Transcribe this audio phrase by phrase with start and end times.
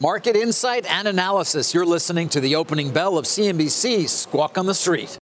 [0.00, 1.72] Market insight and analysis.
[1.72, 5.16] You're listening to the opening bell of CNBC Squawk on the Street.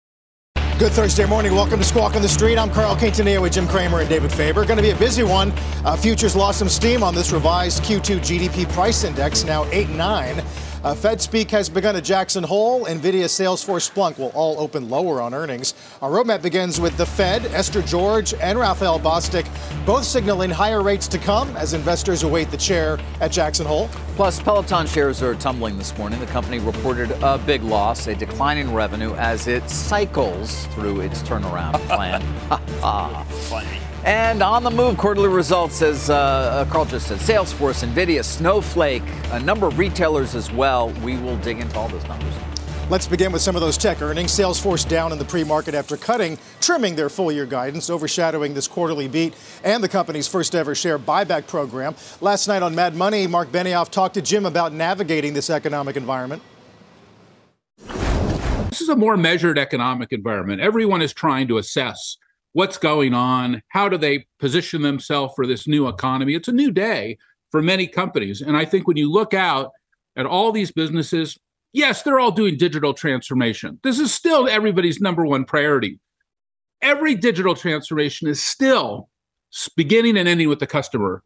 [0.78, 1.54] Good Thursday morning.
[1.54, 2.58] Welcome to Squawk on the Street.
[2.58, 4.66] I'm Carl Quintanilla with Jim Cramer and David Faber.
[4.66, 5.54] Going to be a busy one.
[5.86, 10.44] Uh, futures lost some steam on this revised Q2 GDP price index, now 8 9.
[10.84, 12.84] Uh, Fed speak has begun at Jackson Hole.
[12.86, 15.74] NVIDIA, Salesforce, Splunk will all open lower on earnings.
[16.02, 19.46] Our roadmap begins with the Fed, Esther George, and Raphael Bostic,
[19.84, 23.88] both signaling higher rates to come as investors await the chair at Jackson Hole.
[24.16, 26.20] Plus, Peloton shares are tumbling this morning.
[26.20, 31.22] The company reported a big loss, a decline in revenue as it cycles through its
[31.22, 32.22] turnaround plan.
[33.48, 33.87] Funny.
[34.04, 39.40] And on the move, quarterly results, as uh, Carl just said, Salesforce, NVIDIA, Snowflake, a
[39.40, 40.90] number of retailers as well.
[41.02, 42.32] We will dig into all those numbers.
[42.90, 44.30] Let's begin with some of those tech earnings.
[44.30, 48.66] Salesforce down in the pre market after cutting, trimming their full year guidance, overshadowing this
[48.66, 51.94] quarterly beat and the company's first ever share buyback program.
[52.22, 56.40] Last night on Mad Money, Marc Benioff talked to Jim about navigating this economic environment.
[58.70, 60.62] This is a more measured economic environment.
[60.62, 62.16] Everyone is trying to assess
[62.52, 66.34] what's going on, how do they position themselves for this new economy.
[66.34, 67.18] It's a new day
[67.50, 68.40] for many companies.
[68.40, 69.72] And I think when you look out
[70.16, 71.38] at all these businesses,
[71.72, 73.78] yes, they're all doing digital transformation.
[73.82, 76.00] This is still everybody's number one priority.
[76.80, 79.08] Every digital transformation is still
[79.76, 81.22] beginning and ending with the customer.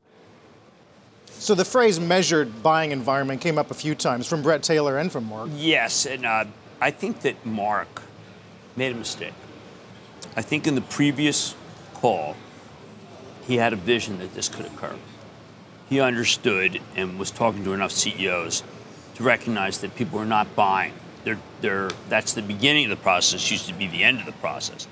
[1.27, 5.11] So the phrase measured buying environment came up a few times from Bret Taylor and
[5.11, 5.51] from Mark.
[5.57, 6.45] Yes, and uh,
[6.81, 8.03] I think that Mark
[8.77, 9.35] made a mistake.
[10.35, 11.55] I think in the previous
[11.95, 12.37] call,
[13.47, 14.97] he had a vision that this could occur.
[15.89, 18.63] He understood and was talking to enough CEOs
[19.17, 20.95] to recognize that people are not buying.
[21.25, 24.33] They're, they're, that's the beginning of the process, used to be the end of the
[24.33, 24.89] process.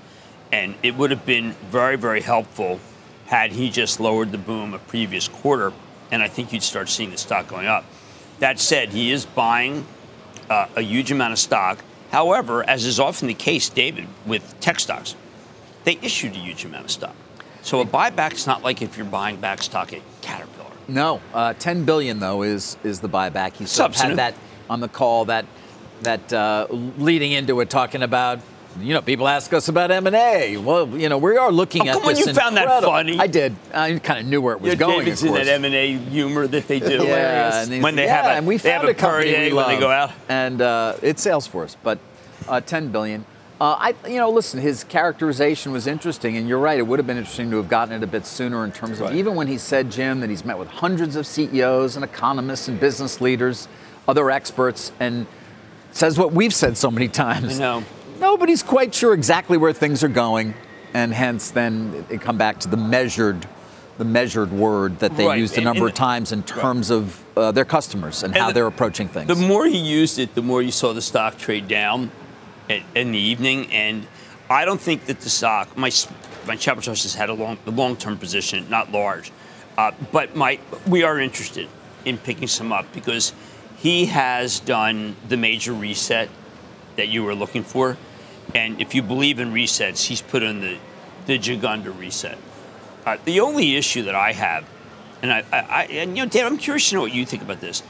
[0.52, 2.80] And it would have been very, very helpful
[3.26, 5.72] had he just lowered the boom a previous quarter,
[6.10, 7.84] and I think you'd start seeing the stock going up.
[8.40, 9.86] That said, he is buying
[10.50, 11.78] uh, a huge amount of stock.
[12.10, 15.14] However, as is often the case, David, with tech stocks,
[15.84, 17.14] they issued a huge amount of stock.
[17.62, 20.70] So a buyback is not like if you're buying back stock at Caterpillar.
[20.88, 23.54] No, uh, 10 billion though is is the buyback.
[23.54, 24.34] He sort of had that
[24.68, 25.44] on the call that
[26.02, 28.40] that uh, leading into it, talking about.
[28.80, 30.56] You know, people ask us about M and A.
[30.56, 33.18] Well, you know, we are looking Oh, at come on, you found that funny.
[33.18, 33.56] I did.
[33.74, 34.98] I kind of knew where it was Yeah, going.
[35.00, 37.04] David's in that M and A humor that they do.
[37.04, 39.52] Yeah, when they yeah, have a, and we they have found a a company we
[39.52, 40.12] when they go out.
[40.28, 41.98] and uh, it's Salesforce, but
[42.48, 43.24] uh, 10 billion.
[43.60, 46.78] Uh, I, you know, listen, his characterization was interesting, and you're right.
[46.78, 49.08] It would have been interesting to have gotten it a bit sooner in terms of
[49.08, 49.16] Right.
[49.16, 52.80] even when he said, Jim, that he's met with hundreds of CEOs and economists and
[52.80, 53.68] business leaders,
[54.08, 55.26] other experts, and
[55.92, 57.56] says what we've said so many times.
[57.56, 57.84] I know.
[58.18, 60.54] Nobody's quite sure exactly where things are going,
[60.94, 63.46] and hence then it come back to the measured.
[63.98, 67.22] The measured word that they Right, used a number and- of times in terms of
[67.36, 69.26] uh, their customers and, And how the- they're approaching things.
[69.28, 72.10] The more he used it, the more you saw the stock trade down
[72.94, 73.72] in the evening.
[73.72, 74.06] And
[74.48, 75.90] I don't think that the stock, my
[76.46, 79.32] my chapter trust has had a long a long term position, not large,
[79.76, 81.68] uh, but my we are interested
[82.04, 83.32] in picking some up because
[83.76, 86.28] he has done the major reset
[86.96, 87.96] that you were looking for,
[88.54, 90.78] and if you believe in resets, he's put in the
[91.26, 92.38] the Gigunda reset.
[93.06, 94.64] Uh, the only issue that I have,
[95.22, 97.42] and I, I, I and you know, Dave, I'm curious to know what you think
[97.42, 97.82] about this.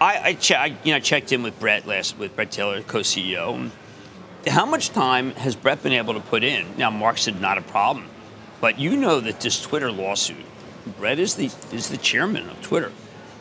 [0.00, 3.70] I, I, che- I you know checked in with Brett last with Bret Taylor, co-CEO.
[4.46, 6.66] How much time has Brett been able to put in?
[6.78, 8.06] Now, Mark said not a problem,
[8.60, 10.44] but you know that this Twitter lawsuit,
[10.98, 12.92] Brett is the is the chairman of Twitter,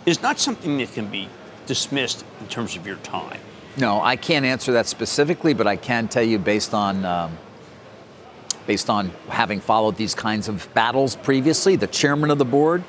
[0.06, 1.30] is not something that can be
[1.66, 3.40] dismissed in terms of your time.
[3.78, 7.38] No, I can't answer that specifically, but I can tell you based on um,
[8.68, 12.84] based on having followed these kinds of battles previously, the chairman of the board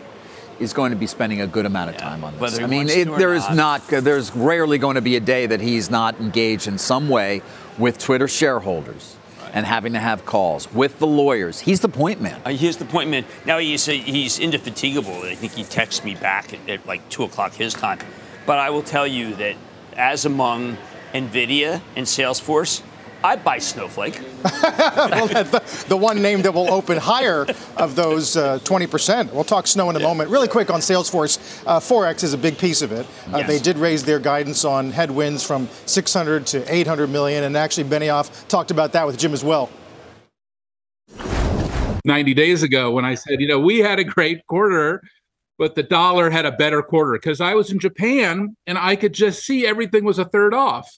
[0.61, 2.41] is going to be spending a good amount of time on this.
[2.41, 3.91] whether I mean, it, to or there is not.
[3.91, 7.43] not there's rarely going to be a day that he's not engaged in some way
[7.79, 9.17] with Twitter shareholders
[9.53, 11.61] and having to have calls with the lawyers.
[11.61, 12.41] He's the point man.
[12.45, 13.25] Uh, here's the point, man.
[13.45, 15.23] Now he's uh, he's indefatigable.
[15.23, 17.99] I think he texts me back at, at like two o'clock his time.
[18.47, 19.57] But I will tell you that
[19.97, 20.77] as among
[21.12, 22.83] NVIDIA and Salesforce,
[23.22, 24.20] I buy Snowflake.
[24.44, 27.46] well, the, the, one name that will open higher
[27.76, 29.32] of those uh, 20%.
[29.32, 30.06] We'll talk snow in a yeah.
[30.06, 30.31] moment.
[30.31, 33.06] Really quick on Salesforce, uh, Forex is a big piece of it.
[33.32, 33.46] Uh, yes.
[33.46, 38.49] They did raise their guidance on headwinds from 600 to 800 million, and actually Benioff
[38.49, 39.70] talked about that with Jim as well.
[42.06, 45.02] 90 days ago when I said, you know, we had a great quarter,
[45.58, 49.12] but the dollar had a better quarter because I was in Japan and I could
[49.12, 50.90] just see everything was a third off.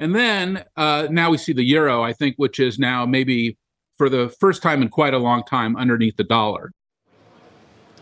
[0.00, 3.56] And then uh, now we see the euro, I think, which is now maybe
[3.96, 6.72] for the first time in quite a long time underneath the dollar.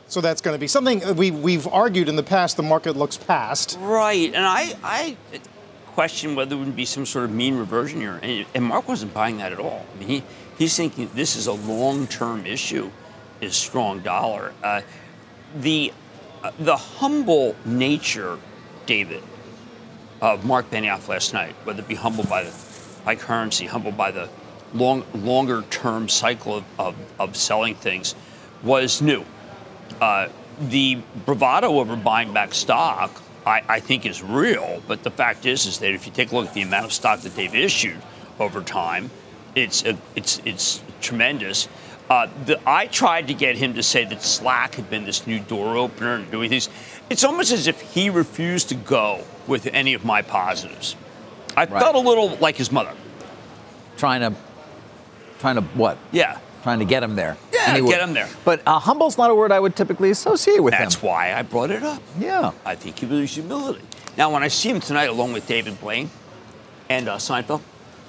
[0.08, 3.16] So that's going to be something we, we've argued in the past the market looks
[3.16, 3.76] past.
[3.80, 4.32] Right.
[4.32, 5.16] And I, I
[5.86, 8.20] question whether there would be some sort of mean reversion here.
[8.22, 9.84] And, and Mark wasn't buying that at all.
[9.94, 10.22] I mean, he,
[10.58, 12.90] he's thinking this is a long term issue,
[13.40, 14.52] is strong dollar.
[14.62, 14.82] Uh,
[15.56, 15.92] the,
[16.44, 18.38] uh, the humble nature,
[18.84, 19.22] David,
[20.20, 22.52] of Marc Benioff last night, whether it be humbled by the
[23.04, 24.28] by currency, humbled by the
[24.74, 28.14] long longer term cycle of, of, of selling things,
[28.62, 29.24] was new.
[30.00, 30.28] Uh,
[30.58, 34.82] the bravado over buying back stock, I, I, think, is real.
[34.88, 36.92] But the fact is, is that if you take a look at the amount of
[36.92, 38.00] stock that they've issued
[38.38, 39.10] over time,
[39.54, 41.68] it's a, it's it's tremendous.
[42.08, 45.40] Uh, the, I tried to get him to say that Slack had been this new
[45.40, 46.68] door opener and doing things.
[47.08, 50.96] It's almost as if he refused to go with any of my positives.
[51.56, 51.80] I right.
[51.80, 52.92] felt a little like his mother.
[53.96, 54.38] Trying to,
[55.38, 55.98] trying to what?
[56.12, 56.38] Yeah.
[56.62, 57.36] Trying to get him there.
[57.52, 58.28] Yeah, get him there.
[58.44, 60.86] But uh, humble's not a word I would typically associate with That's him.
[60.86, 62.02] That's why I brought it up.
[62.18, 62.50] Yeah.
[62.64, 63.82] I think he was humility.
[64.16, 66.10] Now, when I see him tonight, along with David Blaine
[66.88, 67.60] and uh, Seinfeld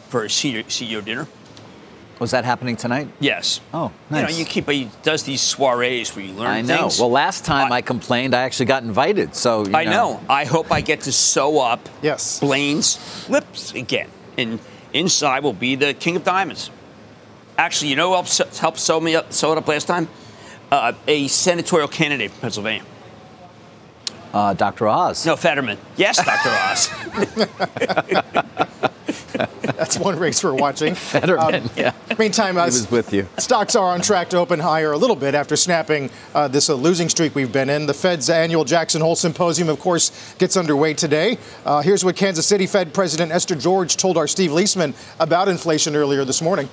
[0.09, 1.27] for a CEO, CEO dinner,
[2.19, 3.09] was that happening tonight?
[3.19, 3.61] Yes.
[3.73, 4.21] Oh, nice.
[4.21, 6.81] You know, you keep he does these soirees where you learn I know.
[6.81, 6.99] Things.
[6.99, 9.35] Well, last time I, I, complained, I actually got invited.
[9.35, 9.91] So I know.
[9.91, 10.21] know.
[10.29, 12.39] I hope I get to sew up yes.
[12.39, 14.59] Blaine's lips again, and
[14.93, 16.71] inside will be the King of Diamonds.
[17.57, 20.07] Actually, you know who helped, helped sew me up, sew it up last time?
[20.71, 22.83] Uh, a senatorial candidate from Pennsylvania.
[24.33, 24.87] Uh, Dr.
[24.87, 25.25] Oz.
[25.25, 25.77] No, Fetterman.
[25.95, 26.49] Yes, Dr.
[26.67, 26.89] Oz.
[29.61, 30.95] That's one race we're watching.
[31.17, 31.93] Fetterman, um, yeah.
[32.17, 33.27] Meantime, uh, he was with you.
[33.37, 36.73] Stocks are on track to open higher a little bit after snapping uh, this uh,
[36.73, 37.85] losing streak we've been in.
[37.85, 41.37] The Fed's annual Jackson Hole Symposium, of course, gets underway today.
[41.65, 45.95] Uh, here's what Kansas City Fed President Esther George told our Steve Liesman about inflation
[45.95, 46.67] earlier this morning.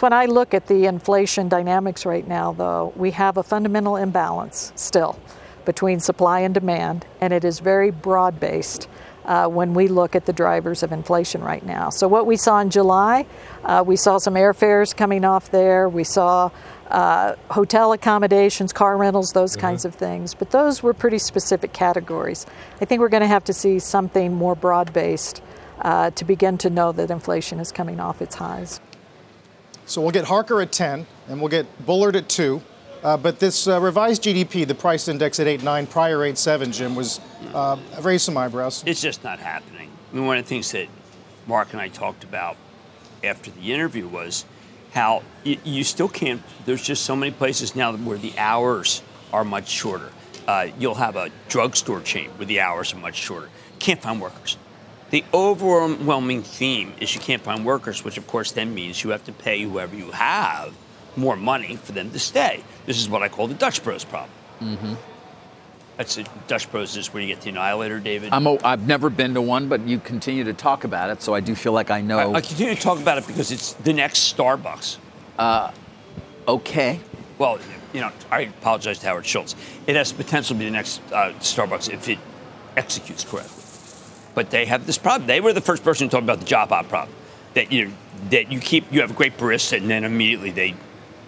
[0.00, 4.72] When I look at the inflation dynamics right now, though, we have a fundamental imbalance
[4.76, 5.18] still
[5.66, 8.88] between supply and demand, and it is very broad based
[9.26, 11.90] uh, when we look at the drivers of inflation right now.
[11.90, 13.26] So, what we saw in July,
[13.64, 15.88] uh, we saw some airfares coming off there.
[15.88, 16.50] We saw
[16.88, 19.62] uh, hotel accommodations, car rentals, those mm-hmm.
[19.62, 20.34] kinds of things.
[20.34, 22.46] But those were pretty specific categories.
[22.80, 25.42] I think we're going to have to see something more broad based
[25.80, 28.80] uh, to begin to know that inflation is coming off its highs.
[29.86, 32.62] So, we'll get Harker at 10, and we'll get Bullard at 2.
[33.06, 37.20] Uh, but this uh, revised GDP, the price index at 8.9, prior 8.7, Jim, was
[37.54, 38.82] uh, raised some eyebrows.
[38.84, 39.92] It's just not happening.
[40.10, 40.88] I mean, one of the things that
[41.46, 42.56] Mark and I talked about
[43.22, 44.44] after the interview was
[44.92, 49.44] how you, you still can't, there's just so many places now where the hours are
[49.44, 50.10] much shorter.
[50.48, 53.50] Uh, you'll have a drugstore chain where the hours are much shorter.
[53.78, 54.56] Can't find workers.
[55.10, 59.22] The overwhelming theme is you can't find workers, which of course then means you have
[59.26, 60.74] to pay whoever you have
[61.16, 62.62] more money for them to stay.
[62.84, 64.30] This is what I call the Dutch Bros problem.
[64.60, 64.94] Mm-hmm.
[65.96, 66.28] That's it.
[66.46, 68.30] Dutch Bros is where you get the annihilator, David.
[68.32, 71.34] I'm a, I've never been to one, but you continue to talk about it, so
[71.34, 72.18] I do feel like I know.
[72.18, 74.98] I, I continue to talk about it because it's the next Starbucks.
[75.38, 75.72] Uh,
[76.46, 77.00] okay.
[77.38, 77.58] Well,
[77.94, 79.56] you know, I apologize to Howard Schultz.
[79.86, 82.18] It has potential to be the next uh, Starbucks if it
[82.76, 83.62] executes correctly.
[84.34, 85.26] But they have this problem.
[85.26, 87.16] They were the first person to talk about the job op problem.
[87.54, 87.92] That you
[88.28, 90.74] that you keep you have a great barista and then immediately they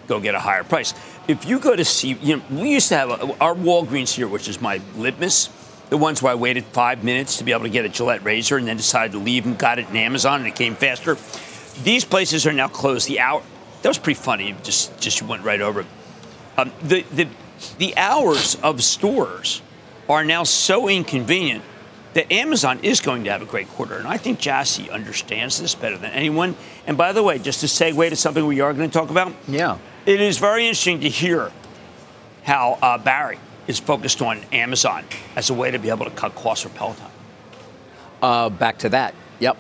[0.09, 0.95] go get a higher price.
[1.29, 4.27] If you go to see, you know, we used to have a, our Walgreens here,
[4.27, 5.51] which is my litmus,
[5.91, 8.57] the ones where I waited five minutes to be able to get a Gillette razor
[8.57, 11.17] and then decided to leave and got it in Amazon and it came faster.
[11.83, 13.09] These places are now closed.
[13.09, 13.43] The hour
[13.83, 14.55] that was pretty funny.
[14.63, 15.85] Just just went right over.
[16.57, 17.29] Um, the the
[17.79, 19.63] the hours of stores
[20.09, 21.63] are now so inconvenient
[22.15, 23.97] that Amazon is going to have a great quarter.
[23.97, 26.57] And I think Jassy understands this better than anyone.
[26.87, 29.33] And by the way, just to segue to something we are going to talk about.
[29.47, 29.79] Yeah.
[30.07, 31.53] It is very interesting to hear
[32.45, 35.05] how uh, Barry is focused on Amazon
[35.37, 37.07] as a way to be able to cut costs for Peloton.
[38.23, 39.15] Uh, back to that.
[39.39, 39.57] Yep.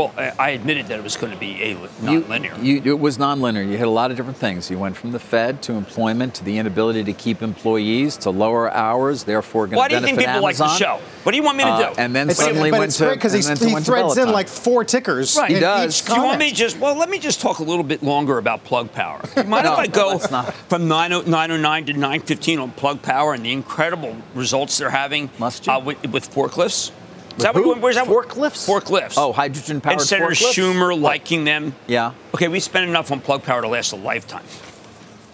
[0.00, 2.54] Well, Well, I I admitted that it was going to be a non-linear.
[2.60, 3.64] You, you, it was nonlinear.
[3.68, 4.70] You hit a lot of different things.
[4.70, 8.70] You went from the Fed to employment to the inability to keep employees to lower
[8.72, 10.42] hours, therefore going Why to do you think people Amazon.
[10.42, 11.00] like the show?
[11.24, 12.00] What do you want me to Uh, do?
[12.00, 13.84] and then It's, suddenly but went it's to great because and then to he went
[13.86, 15.50] to threads in like four tickers Right.
[15.50, 16.00] in He does.
[16.00, 18.02] each Do you want me to just, well, let me just talk a little bit
[18.02, 19.20] longer about Plug Power.
[19.36, 20.54] You mind No, if I go let's not.
[20.70, 25.68] from 90 909 to 915 on Plug Power and the incredible results they're having Must
[25.68, 26.90] uh, with, with forklifts?
[27.36, 27.68] Is that who?
[27.68, 28.06] what, where's that?
[28.06, 28.66] Forklifts?
[28.68, 29.14] Forklifts.
[29.16, 30.52] Oh, hydrogen-powered And Senator forklifts?
[30.52, 31.74] Schumer liking them.
[31.86, 32.12] Yeah.
[32.34, 34.44] Okay, we spent enough on Plug Power to last a lifetime.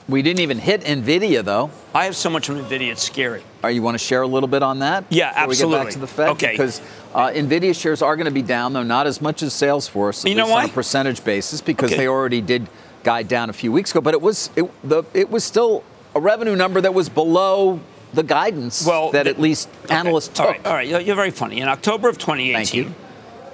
[0.09, 1.71] We didn't even hit Nvidia though.
[1.93, 3.43] I have so much on NVIDIA, it's scary.
[3.65, 5.05] Are you want to share a little bit on that?
[5.09, 6.53] Yeah, before We get back to the Fed Okay.
[6.53, 6.81] because
[7.12, 10.29] uh, Nvidia shares are going to be down though, not as much as Salesforce.
[10.29, 12.03] You know on a percentage basis because Okay.
[12.03, 12.69] they already did
[13.03, 15.83] guide down a few weeks ago, but it was it, the it was still
[16.15, 17.81] a revenue number that was below
[18.16, 20.56] the guidance Well, that the- at least analysts All took.
[20.56, 21.06] right, all right.
[21.06, 21.61] You're very funny.
[21.61, 22.94] In October of 2018, you.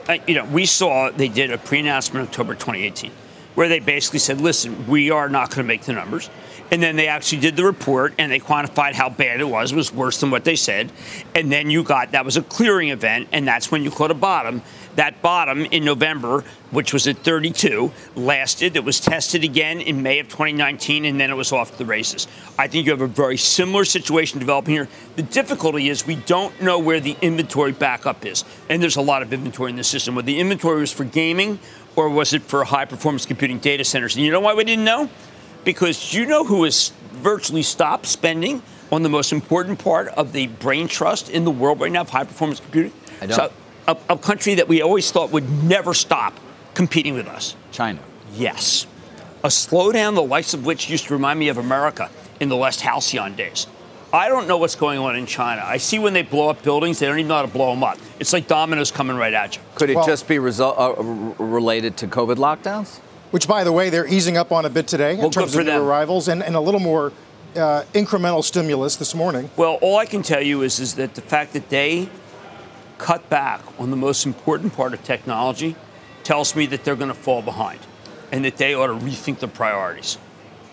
[0.09, 3.11] uh, you know, we saw they did a pre-announcement in October 2018,
[3.57, 6.31] where they basically said, "Listen, we are not going to make the numbers."
[6.73, 9.73] And then they actually did the report and they quantified how bad it was.
[9.73, 10.91] It was worse than what they said.
[11.35, 14.14] And then you got that was a clearing event, and that's when you caught a
[14.14, 14.62] bottom.
[14.97, 18.75] That bottom in November, which was at 32, lasted.
[18.75, 22.26] It was tested again in May of 2019, and then it was off the races.
[22.59, 24.88] I think you have a very similar situation developing here.
[25.17, 29.23] The difficulty is we don't know where the inventory backup is, and there's a lot
[29.23, 30.14] of inventory in the system.
[30.14, 31.59] Whether the inventory was for gaming
[31.97, 34.17] or was it for high performance computing data centers?
[34.17, 35.11] And you know why we didn't know?
[35.64, 40.49] Because you know who has virtually stopped spending on the most important part of the
[40.49, 42.92] brain trust in the world right now of high performance computing?
[43.21, 43.37] I don't.
[43.37, 43.52] So,
[43.88, 46.38] a, a country that we always thought would never stop
[46.75, 47.57] competing with us.
[47.71, 48.00] China.
[48.35, 48.87] Yes.
[49.45, 52.81] A slowdown, the likes of which used to remind me of America in the last
[52.81, 53.66] halcyon days.
[54.12, 55.62] I don't know what's going on in China.
[55.64, 57.83] I see when they blow up buildings, they don't even know how to blow them
[57.83, 57.99] up.
[58.21, 59.62] It's like dominoes coming right at you.
[59.75, 61.02] Could it Well- just be result, uh,
[61.42, 62.99] related to COVID lockdowns?
[63.33, 65.55] Which, by the way, they're easing up on a bit today in Well, good terms
[65.55, 65.83] for of new them.
[65.83, 67.12] arrivals and, and a little more
[67.57, 69.51] uh, incremental stimulus this morning.
[69.57, 72.09] Well, all I can tell you is, is that the fact that they
[72.99, 75.75] cut back on the most important part of technology
[76.25, 77.81] tells me that they're going to fall behind
[78.31, 80.19] and that they ought to rethink their priorities.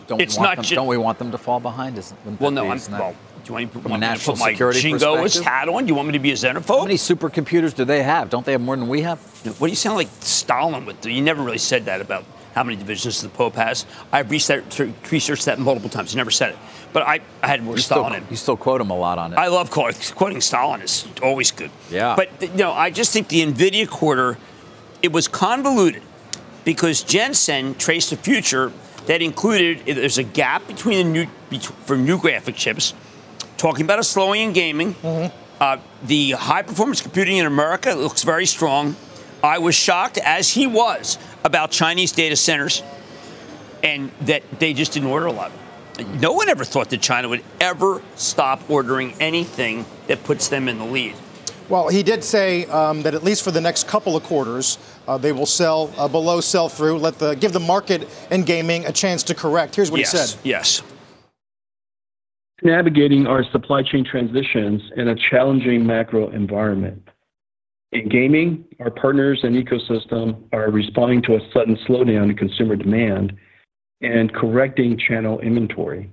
[0.08, 1.98] Don't It's we want not them, ju- don't we want them to fall behind?
[1.98, 3.98] Isn't, Well, no, be- I'm, that- well, do you want, me- a want me to
[4.00, 5.44] national put my security jingoist perspective?
[5.46, 5.86] hat on?
[5.86, 6.68] Do you want me to be a xenophobe?
[6.68, 8.30] How many supercomputers do they have?
[8.30, 9.20] Don't they have more than we have?
[9.60, 11.06] What do you sound like Stalin with?
[11.06, 13.86] You never really said that about how many divisions the Pope has.
[14.12, 14.80] I've researched,
[15.12, 16.12] researched that multiple times.
[16.12, 16.58] He never said it.
[16.92, 18.28] But I, I had more You still, Stalin in.
[18.30, 19.38] you still quote him a lot on it.
[19.38, 20.82] I love quoting, quoting Stalin.
[20.82, 21.70] is always good.
[21.92, 22.16] Yeah.
[22.16, 24.38] But you know, I just think the Nvidia quarter,
[25.04, 26.02] it was convoluted
[26.66, 28.72] because Jensen traced a future
[29.06, 32.94] that included there's a gap between the new for new graphic chips,
[33.58, 34.96] talking about a slowing in gaming.
[35.62, 38.96] Uh, the high performance computing in America looks very strong.
[39.44, 42.84] I was shocked, as he was, about Chinese data centers
[43.84, 45.52] and that they just didn't order a lot.
[46.22, 50.78] No one ever thought that China would ever stop ordering anything that puts them in
[50.78, 51.16] the lead.
[51.68, 55.18] Well, he did say um, that at least for the next couple of quarters, uh,
[55.18, 58.92] they will sell uh, below sell through, let the give the market and gaming a
[58.92, 59.76] chance to correct.
[59.76, 60.40] Here's what yes, he said.
[60.44, 60.82] yes.
[62.64, 67.08] navigating our supply chain transitions in a challenging macro environment.
[67.92, 73.34] In gaming, our partners and ecosystem are responding to a sudden slowdown in consumer demand
[74.02, 76.10] and correcting channel inventory.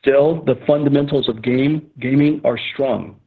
[0.00, 3.18] Still, the fundamentals of game gaming are strong.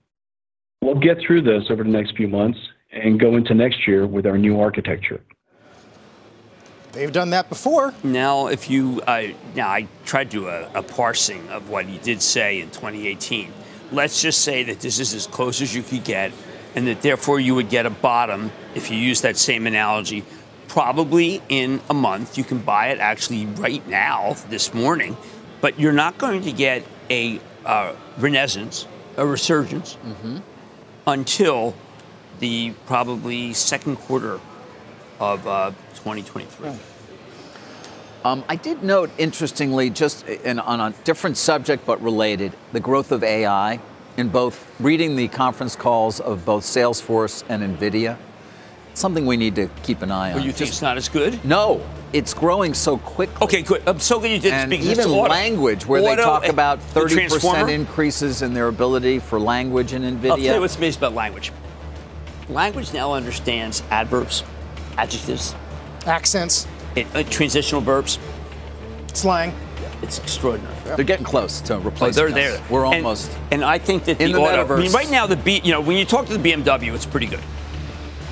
[0.82, 2.60] We'll get through this over the next few months
[2.92, 5.22] and go into next year with our new architecture.
[6.92, 7.94] They've done that before.
[8.04, 11.98] Now, if you, uh, now I tried to do a, a parsing of what he
[12.00, 13.52] did say in 2018.
[13.92, 16.32] Let's just say that this is as close as you could get,
[16.76, 20.24] and that therefore you would get a bottom if you use that same analogy.
[20.68, 25.18] Probably in a month, you can buy it actually right now, this morning,
[25.60, 28.88] but you're not going to get a uh, renaissance,
[29.18, 29.98] a resurgence,
[31.08, 31.76] until
[32.40, 34.40] the probably second quarter
[35.20, 36.70] of uh, 2023.
[38.24, 43.12] Um, I did note, interestingly, just in, on a different subject but related, the growth
[43.12, 43.80] of AI
[44.18, 48.18] in both reading the conference calls of both Salesforce and NVIDIA.
[48.94, 50.38] Something we need to keep an eye on.
[50.38, 51.44] Or you think Just- it's not as good?
[51.46, 53.38] no, it's growing so quickly.
[53.42, 53.82] Okay, good.
[53.88, 54.82] I'm so glad you did And speak.
[54.82, 55.30] even to auto.
[55.32, 60.32] language, where they talk about 30% increases in their ability for language in NVIDIA.
[60.32, 61.52] I'll tell you what's amazing about language.
[62.50, 64.44] Language now understands adverbs,
[64.98, 65.56] adjectives,
[66.06, 68.20] Accents, it, uh, transitional verbs.
[69.14, 69.54] slang.
[70.02, 70.74] It's extraordinary.
[70.96, 72.60] They're getting close to Oh, replacing they're us.
[72.60, 72.62] there.
[72.70, 73.32] We're And- almost.
[73.52, 74.94] And, I think that in the, the auto, I mean, metaverse.
[74.94, 77.40] right now, the B, you know, when you talk to the BMW, it's pretty good.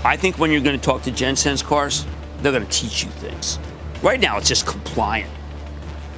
[0.03, 2.05] I think when you're going to talk to Jensen's cars,
[2.41, 3.59] they're going to teach you things.
[4.01, 5.29] Right now, it's just compliant.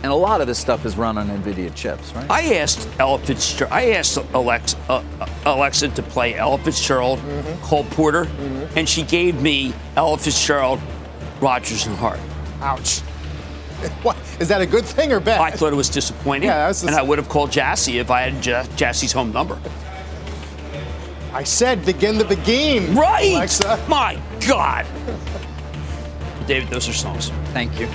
[0.03, 2.29] And a lot of this stuff is run on NVIDIA chips, right?
[2.29, 5.03] I asked Ella Fitzgerald, I asked Alexa, uh,
[5.45, 7.61] Alexa to play Ella Fitzgerald, mm-hmm.
[7.63, 8.77] Cole Porter, mm-hmm.
[8.77, 10.79] and she gave me Ella Fitzgerald,
[11.39, 12.19] Rodgers and Hart.
[12.61, 13.01] Ouch.
[14.03, 15.39] What, is that a good thing or bad?
[15.39, 16.49] Oh, I thought it was disappointing.
[16.49, 19.59] Yeah, was and I would have called Jassy if I had J- Jassy's home number.
[21.33, 22.95] I said begin the begin.
[22.95, 23.33] Right.
[23.33, 23.83] Alexa.
[23.87, 24.85] My God.
[26.47, 27.29] David, those are songs.
[27.53, 27.87] Thank you.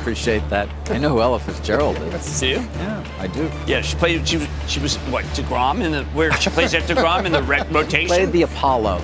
[0.00, 0.68] Appreciate that.
[0.90, 2.40] I know who Ella Fitzgerald is.
[2.40, 2.56] Do you?
[2.56, 3.50] Yeah, I do.
[3.66, 4.28] Yeah, she played.
[4.28, 4.48] She was.
[4.66, 5.24] She was what?
[5.26, 8.08] deGrom in the where she plays at deGrom in the re- rotation.
[8.08, 9.00] Played the Apollo.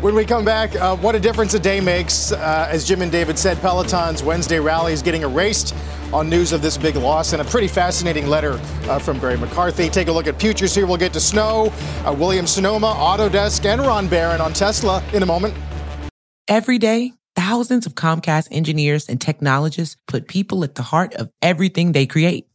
[0.00, 2.30] When we come back, uh, what a difference a day makes.
[2.30, 5.74] Uh, as Jim and David said, Peloton's Wednesday rally is getting erased
[6.12, 9.88] on news of this big loss and a pretty fascinating letter uh, from Barry McCarthy.
[9.88, 10.86] Take a look at futures here.
[10.86, 11.72] We'll get to Snow,
[12.04, 15.52] uh, Williams Sonoma, Autodesk, and Ron Baron on Tesla in a moment.
[16.46, 21.90] Every day, thousands of Comcast engineers and technologists put people at the heart of everything
[21.90, 22.47] they create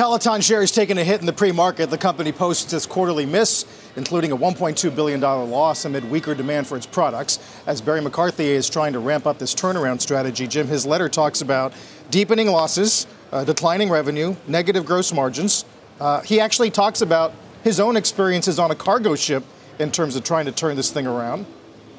[0.00, 1.90] Peloton shares taking a hit in the pre-market.
[1.90, 6.78] The company posts its quarterly miss, including a $1.2 billion loss amid weaker demand for
[6.78, 7.38] its products.
[7.66, 11.42] As Barry McCarthy is trying to ramp up this turnaround strategy, Jim, his letter talks
[11.42, 11.74] about
[12.10, 15.66] deepening losses, uh, declining revenue, negative gross margins.
[16.00, 19.44] Uh, he actually talks about his own experiences on a cargo ship
[19.78, 21.44] in terms of trying to turn this thing around.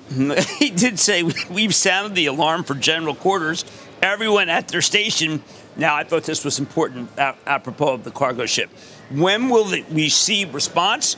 [0.58, 1.22] He did say
[1.52, 3.64] we've sounded the alarm for general quarters.
[4.02, 5.44] Everyone at their station
[5.78, 8.70] now, I thought this was important apropos of the cargo ship.
[9.10, 11.16] When will we see response?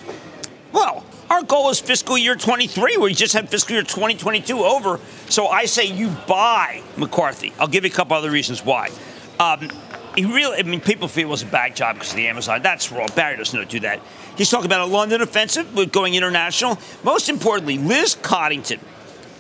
[0.72, 2.98] Well, our goal is fiscal year 23.
[2.98, 5.00] We just had fiscal year 2022 over.
[5.30, 7.54] So I say you buy McCarthy.
[7.60, 8.90] I'll give you a couple other reasons why.
[9.40, 9.70] Um,
[10.16, 12.62] he really, I mean, people feel it was a bad job because of the Amazon.
[12.62, 13.08] That's wrong.
[13.16, 14.00] Barry doesn't know do that.
[14.38, 16.78] He's talking about a London offensive going international.
[17.04, 18.80] Most importantly, Liz Coddington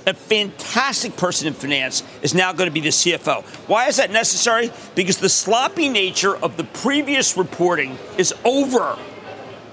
[0.05, 3.43] a fantastic person in finance, is now going to be the CFO.
[3.67, 4.71] Why is that necessary?
[4.95, 8.97] Because the sloppy nature of the previous reporting is over.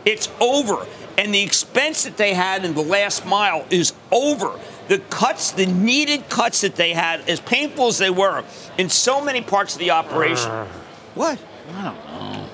[0.04, 0.86] It's over.
[1.18, 4.58] And the expense that they had in the last mile is over.
[4.88, 8.44] The cuts, the needed cuts that they had, as painful as they were,
[8.78, 10.50] in so many parts of the operation.
[10.50, 10.66] Uh,
[11.14, 11.38] what?
[11.74, 12.46] I don't know.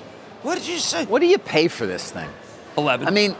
[0.42, 1.06] What did you say?
[1.06, 2.28] What do you pay for this thing?
[2.76, 3.08] 11.
[3.08, 3.34] I mean,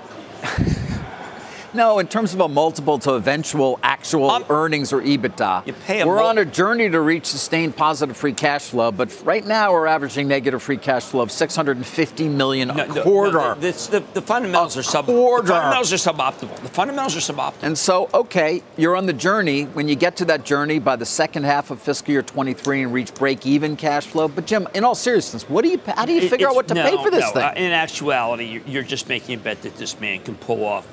[1.76, 5.66] No, in terms of a multiple to eventual actual um, earnings or EBITDA.
[5.66, 9.14] You pay we're mul- on a journey to reach sustained positive free cash flow, but
[9.26, 13.32] right now we're averaging negative free cash flow of 650 million no, a quarter.
[13.38, 15.04] No, the, the, the, fundamentals a are sub.
[15.04, 15.48] Quarter.
[15.48, 16.62] The fundamentals are suboptimal.
[16.62, 17.62] The fundamentals are suboptimal.
[17.62, 19.64] And so, okay, you're on the journey.
[19.64, 22.92] When you get to that journey by the second half of fiscal year 23 and
[22.94, 25.80] reach break-even cash flow, but Jim, in all seriousness, what do you?
[25.84, 27.42] How do you figure out what to pay for this thing?
[27.42, 30.86] Uh, in actuality, you're just making a bet that this man can pull off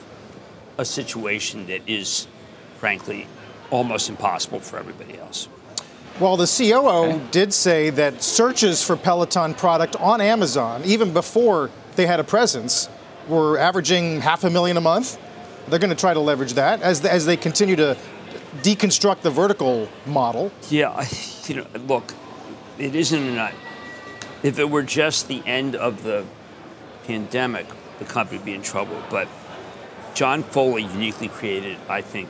[0.78, 2.28] a situation that is,
[2.78, 3.28] frankly,
[3.70, 5.48] almost impossible for everybody else.
[6.20, 7.22] Well, the COO okay.
[7.32, 12.88] did say that searches for Peloton product on Amazon, even before they had a presence,
[13.28, 15.20] were averaging half a million a month.
[15.68, 17.98] They're going to try to leverage that as, the, as they continue to
[18.62, 20.52] deconstruct the vertical model.
[20.70, 21.04] Yeah,
[21.46, 22.14] you know, look,
[22.78, 23.52] it isn't a.
[24.44, 26.26] If it were just the end of the
[27.06, 27.66] pandemic,
[28.00, 29.02] the company would be in trouble.
[29.10, 29.28] But
[30.14, 32.30] John Foley uniquely created, I think,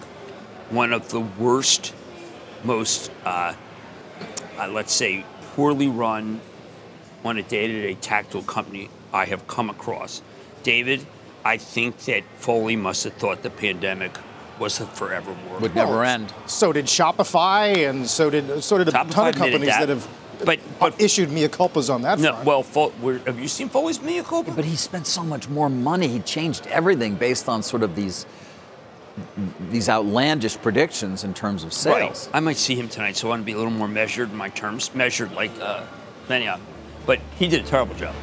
[0.69, 1.93] one of the worst,
[2.63, 3.53] most, uh,
[4.57, 6.39] uh, let's say, poorly run
[7.25, 10.21] on a day-to-day tactical company I have come across.
[10.63, 11.05] David,
[11.45, 14.17] I think that Foley must have thought the pandemic
[14.59, 15.59] was a forevermore.
[15.59, 16.33] Would never end.
[16.45, 19.89] So did Shopify, and so did so did a Shopify ton of companies that, that,
[19.89, 20.07] have
[20.45, 22.45] but, but issued mea culpas on that no, front.
[22.45, 24.51] well, Fo- were- have you seen Foley's mea culpa?
[24.51, 26.07] But he spent so much more money.
[26.07, 28.25] He changed everything based on sort of these
[29.69, 32.25] these outlandish predictions in terms of sales.
[32.27, 32.35] Right.
[32.35, 34.35] I might see him tonight, so I want to be a little more measured in
[34.37, 35.83] my terms, measured like uh,
[36.27, 36.59] many of.
[37.05, 38.15] But he did a terrible job.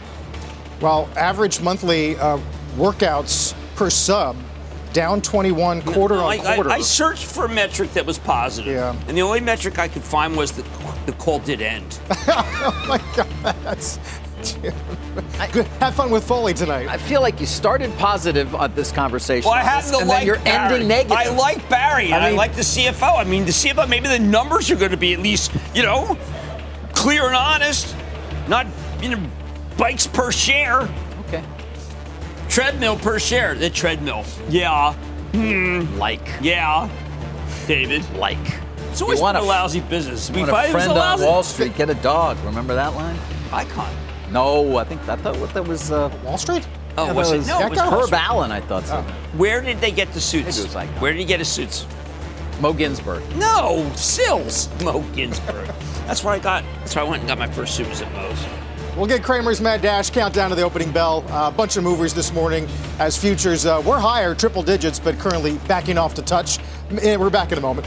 [0.81, 2.39] Well, average monthly uh,
[2.77, 4.37] workouts per sub
[4.93, 6.71] down 21 quarter No, on I, quarter.
[6.71, 8.97] I, I searched for a metric that was positive, Yeah.
[9.07, 10.65] and the only metric I could find was that
[11.07, 11.99] the call did end.
[12.29, 13.99] oh my God, that's.
[15.53, 15.67] Good.
[15.81, 16.89] Have fun with Foley tonight.
[16.89, 19.99] I feel like you started positive on this conversation, Well, I on happen this, to
[20.01, 20.75] and like then you're Barry.
[20.75, 21.17] ending negative.
[21.19, 23.19] I like Barry, and I I, like the CFO.
[23.19, 26.17] I mean, the CFO, maybe the numbers are going to be at least, you know,
[26.95, 27.95] clear and honest,
[28.49, 28.67] not,
[29.03, 29.23] you know,
[29.77, 30.89] bikes per share,
[31.29, 31.45] Okay.
[32.49, 33.55] treadmill per share.
[33.55, 34.25] The treadmill.
[34.49, 34.95] Yeah.
[35.33, 35.99] Hmm.
[35.99, 36.89] Like, Yeah.
[37.67, 38.05] David.
[38.15, 38.39] like.
[38.91, 40.31] It's always You want been a a- lousy business.
[40.31, 42.37] We Want a find it was friend a on Wall Street, get a dog.
[42.45, 43.17] Remember that line?
[43.53, 43.93] icon.
[44.31, 45.91] No, I think I thought what that was.
[45.91, 46.67] Uh, Wall Street?
[46.99, 47.47] Oh, that was it?
[47.47, 48.51] No, it was Herb Allen.
[48.53, 49.03] I thought so.
[49.37, 50.59] Where did they get the suits?
[50.59, 50.95] It was Icon.
[51.01, 51.87] Where did he get his suits?
[52.61, 53.23] Moe Ginsburg.
[53.37, 54.69] No, Sills.
[54.85, 55.67] Moe Ginsburg.
[56.07, 56.63] That's where I got.
[56.81, 58.39] That's where I went and got my first suit was at Mo's.
[58.97, 61.25] We'll get Cramer's Mad Dash countdown to the opening bell.
[61.29, 62.67] A uh, bunch of movers this morning
[62.99, 66.59] as futures uh, were higher, triple digits, but currently backing off to touch.
[67.01, 67.87] Eh, We're back in a moment.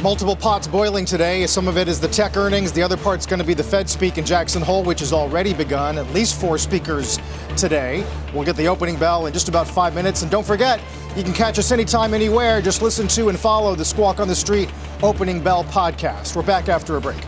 [0.00, 1.44] Multiple pots boiling today.
[1.48, 2.70] Some of it is the tech earnings.
[2.70, 5.52] The other part's going to be the Fed speak in Jackson Hole, which has already
[5.52, 5.98] begun.
[5.98, 7.18] At least four speakers
[7.56, 8.06] today.
[8.32, 10.22] We'll get the opening bell in just about five minutes.
[10.22, 10.80] And don't forget,
[11.16, 12.62] you can catch us anytime, anywhere.
[12.62, 14.70] Just listen to and follow the Squawk on the Street
[15.02, 16.36] Opening Bell podcast.
[16.36, 17.18] We're back after a break.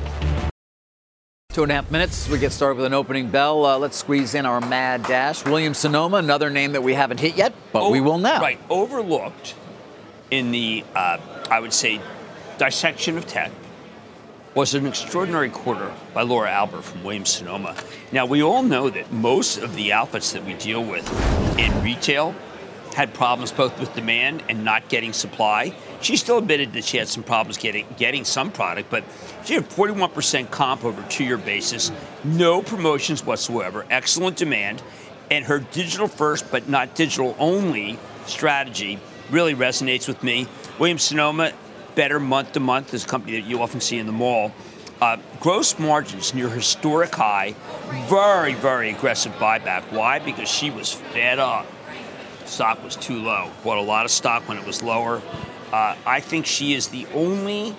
[1.53, 2.29] Two and a half minutes.
[2.29, 3.67] We get started with an opening bell.
[3.67, 5.45] Uh, let's squeeze in our mad dash.
[5.45, 8.41] Williams Sonoma, another name that we haven't hit yet, but we Oh, will now.
[8.41, 9.57] Right, overlooked
[10.31, 11.19] in the, uh,
[11.51, 12.01] I would say,
[12.61, 13.51] dissection of tech
[14.55, 17.75] was an extraordinary quarter by Laura Albert from Williams Sonoma.
[18.13, 21.09] Now, we all know that most of the outfits that we deal with
[21.59, 22.35] in retail
[22.95, 25.73] had problems both with demand and not getting supply.
[26.03, 29.05] She still admitted that she had some problems getting getting some product, but
[29.45, 31.91] she had 41% comp over two-year basis,
[32.25, 34.83] no promotions whatsoever, excellent demand,
[35.31, 38.99] and her digital first but not digital only strategy
[39.31, 40.47] really resonates with me.
[40.79, 41.53] Williams Sonoma,
[41.95, 44.53] better month to month, this company that you often see in the mall.
[45.01, 47.55] Uh, gross margins near historic high,
[48.09, 49.91] very, very aggressive buyback.
[49.93, 50.19] Why?
[50.19, 51.67] Because she was fed up
[52.51, 53.51] stock was too low.
[53.65, 55.23] Bought a lot of stock when it was lower.
[55.73, 57.75] Uh, I think she is the only.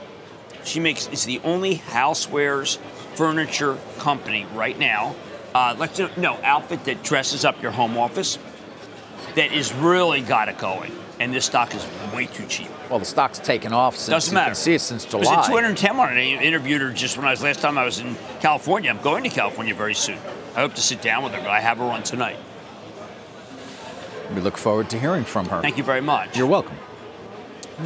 [0.63, 2.77] She makes is the only housewares
[3.15, 5.15] furniture company right now.
[5.53, 8.37] Uh, let's no outfit that dresses up your home office.
[9.35, 10.91] That is really got it going,
[11.21, 12.67] and this stock is way too cheap.
[12.89, 14.47] Well, the stock's taken off since Doesn't you matter.
[14.49, 15.41] can see it since It was July.
[15.41, 18.15] at 210 and I interviewed her just when I was last time I was in
[18.39, 18.89] California.
[18.89, 20.17] I'm going to California very soon.
[20.55, 22.37] I hope to sit down with her, but I have her on tonight.
[24.33, 25.61] We look forward to hearing from her.
[25.61, 26.35] Thank you very much.
[26.35, 26.75] You're welcome.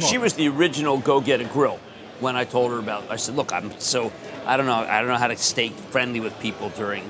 [0.00, 1.78] She was the original go get a grill.
[2.20, 4.10] When I told her about, I said, "Look, I'm so
[4.46, 7.02] I don't know, I don't know how to stay friendly with people during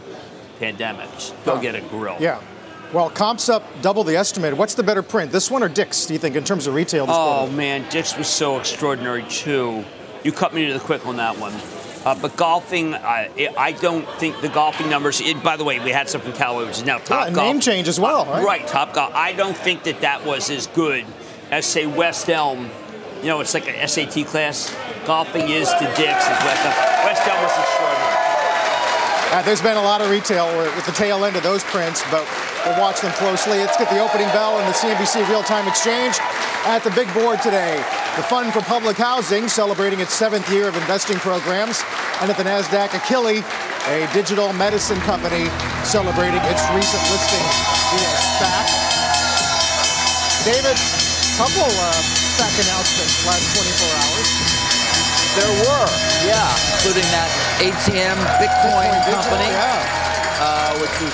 [0.59, 1.33] pandemics.
[1.45, 2.41] Go get a grill." Yeah.
[2.93, 4.57] Well, comps up double the estimate.
[4.57, 7.07] What's the better print, this one or Dick's, do you think, in terms of retail
[7.07, 7.53] this Oh quarter?
[7.53, 9.85] man, Dick's was so extraordinary too.
[10.25, 11.53] You cut me to the quick on that one.
[12.05, 15.21] Uh, but golfing, I, I don't think the golfing numbers.
[15.21, 17.47] It, by the way, we had some from Callaway, which is now Top Yeah, Golf.
[17.49, 18.45] name change as well, right?
[18.45, 19.13] Right, Topgolf.
[19.13, 21.05] I don't think that that was as good
[21.51, 22.71] as say West Elm.
[23.23, 24.73] You know, it's like a SAT class.
[25.05, 27.07] Golfing is to Dick's as West Elm.
[27.07, 28.16] West Elm was extraordinary.
[29.33, 32.23] Uh, there's been a lot of retail with the tail end of those prints, but
[32.65, 33.59] we'll watch them closely.
[33.59, 36.15] Let's get the opening bell in the CNBC Real Time Exchange
[36.65, 37.77] at the big board today.
[38.15, 41.83] The Fund for Public Housing celebrating its seventh year of investing programs,
[42.23, 43.43] and at the NASDAQ, Akili,
[43.91, 45.51] a digital medicine company,
[45.83, 47.45] celebrating its recent listing
[47.91, 48.67] via SPAC.
[50.47, 50.79] David,
[51.35, 51.93] couple uh,
[52.39, 54.66] SPAC announcements last 24 hours.
[55.37, 55.89] There were.
[56.25, 56.49] Yeah,
[56.81, 57.29] including that
[57.61, 60.41] ATM Bitcoin, Bitcoin company, yeah.
[60.41, 61.13] uh, which is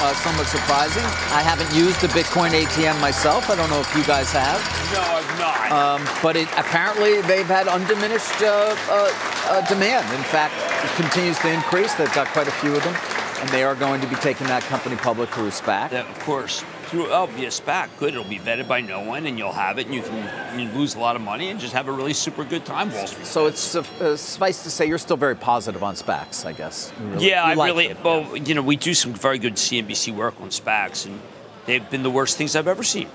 [0.00, 1.04] uh, somewhat surprising.
[1.36, 3.50] I haven't used the Bitcoin ATM myself.
[3.50, 4.56] I don't know if you guys have.
[4.92, 5.72] No, I've not.
[5.72, 9.12] Um, but it, apparently they've had undiminished uh, uh,
[9.52, 10.06] uh, demand.
[10.16, 11.92] In fact, it continues to increase.
[11.94, 12.96] They've got quite a few of them,
[13.40, 15.92] and they are going to be taking that company public through a SPAC.
[15.92, 16.64] Yeah, of course.
[16.88, 18.14] Through oh, via SPAC, good.
[18.14, 20.94] It'll be vetted by no one, and you'll have it, and you can you lose
[20.94, 22.90] a lot of money and just have a really super good time.
[22.92, 23.26] Wall Street.
[23.26, 26.90] So it's uh, suffice to say you're still very positive on SPACs, I guess.
[27.00, 27.86] Really- yeah, I like really.
[27.88, 31.20] it, Well, you know, we do some very good CNBC work on SPACs, and
[31.66, 33.08] they've been the worst things I've ever seen.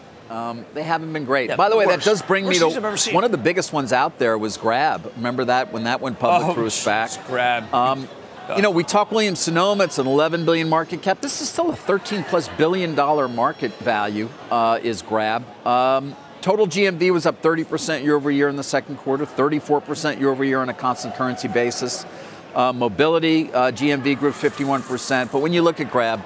[0.73, 1.49] They haven't been great.
[1.49, 3.13] Yeah, By the way, that does bring me to things I've ever seen.
[3.13, 5.11] one of the biggest ones out there was Grab.
[5.15, 7.27] Remember that when that went public Oh, through a SPAC?
[7.27, 7.71] Grab.
[7.73, 8.07] Um,
[8.55, 9.85] you know, we talk Williams Sonoma.
[9.85, 11.21] It's an 11 billion market cap.
[11.21, 14.29] This is still a 13 plus billion dollar market value.
[14.51, 15.43] Uh, is Grab.
[15.65, 19.81] Um, total GMV was up 30 percent year over year in the second quarter, 34
[19.81, 22.05] percent year over year on a constant currency basis.
[22.53, 25.31] Uh, mobility uh, GMV grew 51 percent.
[25.31, 26.21] But when you look at Grab,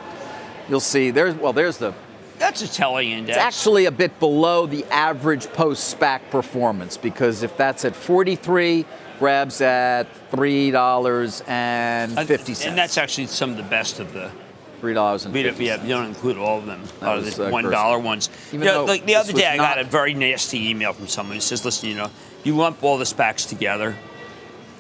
[0.68, 1.94] you'll see there's well, there's the
[2.40, 3.38] That's a telling index.
[3.38, 8.86] it's actually a bit below the average post SPAC performance because if that's at 43,
[9.20, 12.66] grabs at three dollars and fifty cents.
[12.68, 14.32] And that's actually some of the best of the.
[14.80, 15.66] three dollars and fifty.
[15.66, 16.82] yeah, you don't include all of them.
[17.00, 18.30] That Out of the uh, one dollar ones.
[18.52, 21.42] You know, like the other day, I got a very nasty email from someone who
[21.42, 22.12] says, "Listen, you know,
[22.44, 23.96] you lump all the SPACs together,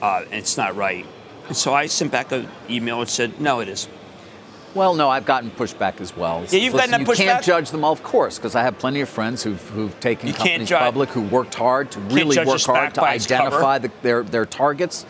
[0.01, 1.05] uh, and it's not right."
[1.47, 3.87] And so I sent back an email and said, "No, it is."
[4.75, 6.45] Well, no, I've gotten pushback as well.
[6.49, 7.45] Yeah, you've gotten Listen, that You can't pushback?
[7.45, 10.33] judge them all, of course, because I have plenty of friends who've, who've taken You
[10.35, 13.43] companies public, who worked hard to really work hard to by its cover.
[13.47, 15.05] identify the, their their targets.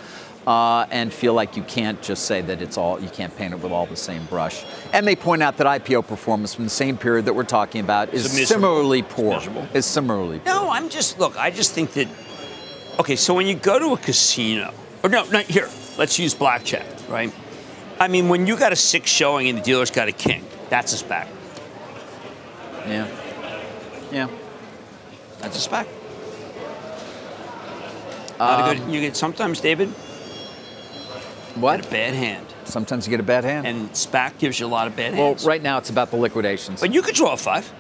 [0.46, 3.60] Uh, and feel like you can't just say that it's all you can't paint it
[3.60, 4.64] with all the same brush.
[4.94, 8.14] And they point out that IPO performance from the same period that we're talking about
[8.14, 9.42] is similarly poor.
[9.74, 10.54] Is similarly poor.
[10.54, 11.36] No, I'm just look.
[11.36, 12.08] I just think that.
[12.98, 15.68] Okay, so when you go to a casino, or no, not here.
[15.98, 17.34] Let's use blackjack, right?
[18.00, 20.94] I mean, when you got a six showing and the dealer's got a king, that's
[21.00, 21.28] a SPAC.
[22.88, 23.08] Yeah.
[24.12, 24.28] Yeah.
[25.40, 25.70] That's a
[28.40, 29.90] a Um, good, you get sometimes, David,
[31.56, 31.86] What?
[31.86, 33.66] a bad hand, Sometimes you get a bad hand.
[33.66, 35.44] and SPAC gives you a lot of bad well, hands.
[35.44, 36.80] Well, right now it's about the liquidations.
[36.82, 37.72] But you could draw a five.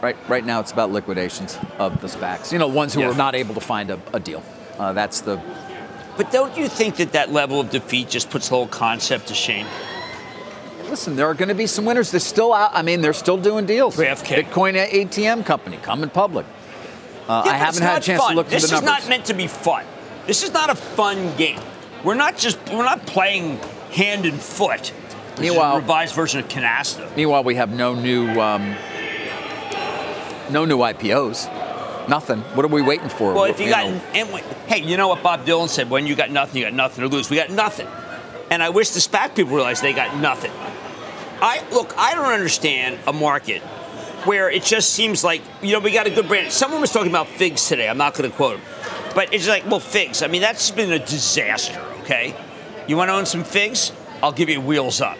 [0.00, 2.52] Right, right now it's about liquidations of the SPACs.
[2.52, 3.10] You know, ones who Yeah.
[3.10, 4.42] are not able to find a, a deal.
[4.78, 5.40] Uh, that's the.
[6.16, 9.34] But don't you think that that level of defeat just puts the whole concept to
[9.34, 9.66] shame?
[10.88, 12.10] Listen, there are going to be some winners.
[12.10, 12.70] They're still out.
[12.72, 13.96] I mean, they're still doing deals.
[13.96, 14.44] DraftKings.
[14.44, 16.46] Bitcoin ATM company coming public.
[17.28, 18.30] Uh, Yeah, I haven't had a chance fun.
[18.32, 19.84] to look This the is not meant to be fun.
[20.26, 21.58] This is not a fun game.
[22.04, 23.56] We're not just we're not playing
[23.90, 24.92] hand and foot.
[25.40, 27.16] Meanwhile- a revised version of canasta.
[27.16, 28.76] Meanwhile, we have no new, um,
[30.50, 31.48] no new IPOs.
[32.08, 32.40] Nothing.
[32.54, 33.32] What are we waiting for?
[33.32, 35.88] Well, if you got, and we- hey, you know what Bob Dylan said?
[35.90, 37.30] When you got nothing, you got nothing to lose.
[37.30, 37.88] We got nothing,
[38.50, 40.52] and I wish the SPAC people realized they got nothing.
[41.40, 43.62] I look, I don't understand a market
[44.24, 46.52] where it just seems like you know we got a good brand.
[46.52, 47.88] Someone was talking about figs today.
[47.88, 48.62] I'm not going to quote him,
[49.14, 50.22] but it's like, well, figs.
[50.22, 51.80] I mean, that's been a disaster.
[52.00, 52.34] Okay,
[52.86, 53.92] you want to own some figs?
[54.22, 55.18] I'll give you wheels up.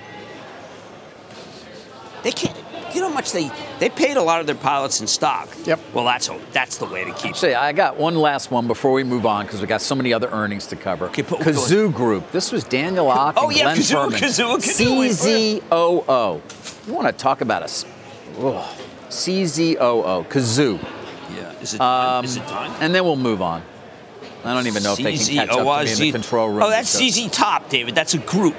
[2.23, 2.57] They can't.
[2.95, 5.49] You know how much they they paid a lot of their pilots in stock.
[5.65, 5.81] Yep.
[5.93, 7.33] Well, that's that's the way to keep.
[7.33, 10.13] Actually, I got one last one before we move on because we got so many
[10.13, 11.07] other earnings to cover.
[11.07, 12.31] Okay, put- Cazoo Group.
[12.31, 14.19] This was Daniel Och Oh, and yeah, Glenn Cazoo, Fuhrman.
[14.19, 15.61] Cazoo, Cazoo.
[15.61, 16.87] CZOO.
[16.87, 17.85] You want to talk about a s-
[18.41, 18.65] ugh.
[19.09, 20.27] CZOO.
[20.29, 20.79] Cazoo.
[21.37, 21.53] Yeah.
[21.61, 22.25] Is it time?
[22.25, 22.71] Is it time?
[22.81, 23.63] And then we'll move on.
[24.45, 26.63] I don't even know if they can catch up to me in the control room.
[26.63, 27.95] Oh, that's CZ Top, David.
[27.95, 28.57] That's a group.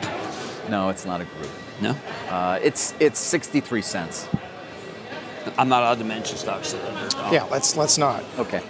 [0.70, 1.50] No, it's not a group.
[1.86, 1.96] No,
[2.30, 4.28] Uh, it's it's 63 cents.
[5.58, 6.82] I'm not allowed to mention stocks that
[7.18, 7.34] are.
[7.34, 8.24] Yeah, let's let's not.
[8.40, 8.62] Okay.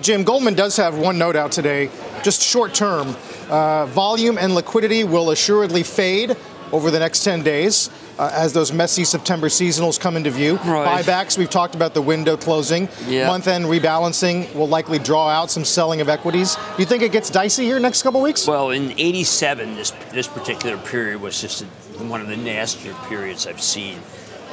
[0.00, 1.90] Jim Goldman does have one note out today,
[2.22, 3.16] just short term.
[3.50, 6.36] Uh, volume and liquidity will assuredly fade
[6.72, 10.56] over the next 10 days uh, as those messy September seasonals come into view.
[10.58, 11.02] Right.
[11.02, 12.86] Buybacks, we've talked about the window closing.
[13.06, 13.26] Yeah.
[13.26, 16.54] Month end rebalancing will likely draw out some selling of equities.
[16.54, 18.46] Do you think it gets dicey here next couple weeks?
[18.46, 21.64] Well, in '87, this this particular period was just a,
[22.04, 23.98] one of the nastier periods I've seen.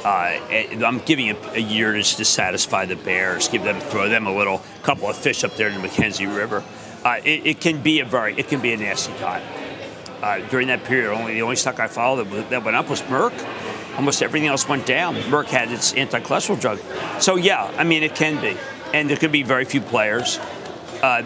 [0.02, 0.38] Uh,
[0.86, 4.34] I'm giving it a year to, to satisfy the bears, give them, throw them a
[4.34, 6.62] little couple of fish up there in the Mackenzie River.
[7.04, 9.42] Uh, it, it can be a very, it can be a nasty time.
[10.22, 13.02] Uh, during that period, only the only stock I followed that, that went up was
[13.02, 13.32] Merck.
[13.96, 15.14] Almost everything else went down.
[15.14, 16.80] Merck had its anti-cholesterol drug.
[17.20, 18.56] So yeah, I mean it can be,
[18.92, 20.38] and there could be very few players.
[21.02, 21.22] Uh,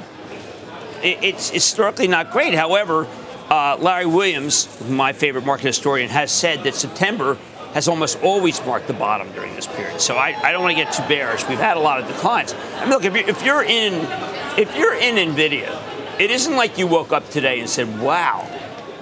[1.02, 2.54] it, it's historically not great.
[2.54, 3.06] However,
[3.48, 7.38] uh, Larry Williams, my favorite market historian, has said that September
[7.72, 9.98] has almost always marked the bottom during this period.
[10.00, 11.48] So I, I don't want to get too bearish.
[11.48, 12.54] We've had a lot of declines.
[12.76, 13.94] I mean, look, if you're, if you're in
[14.58, 18.46] if you're in Nvidia it isn't like you woke up today and said, "Wow,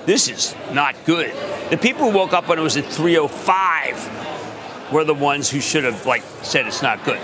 [0.06, 1.32] this is not good."
[1.70, 5.84] The people who woke up when it was at 305 were the ones who should
[5.84, 7.18] have like said it's not good.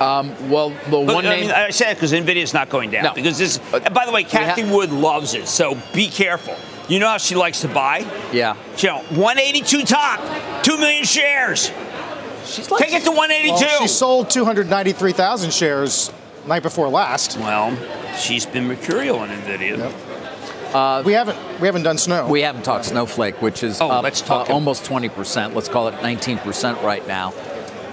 [0.00, 1.40] Um, well, the But, one I, name.
[1.48, 3.14] mean, I said because Nvidia is not going down No.
[3.14, 3.58] because this.
[3.72, 6.54] And by the way, Cathie ha- Wood loves it, so be careful.
[6.88, 8.06] You know how she likes to buy.
[8.32, 8.54] yeah.
[8.78, 10.20] You know, 182 top,
[10.62, 11.70] two million shares.
[12.46, 13.52] She's like, Take it to 182.
[13.66, 16.12] Well, she sold 293,000 shares
[16.46, 17.36] night before last.
[17.38, 17.76] Well,
[18.16, 19.92] she's been mercurial in Nvidia.
[21.04, 22.28] We haven't we haven't done snow.
[22.28, 25.54] We haven't talked Snowflake, which is Oh, up, let's talk uh, almost 20%.
[25.54, 27.32] Let's call it 19% right now.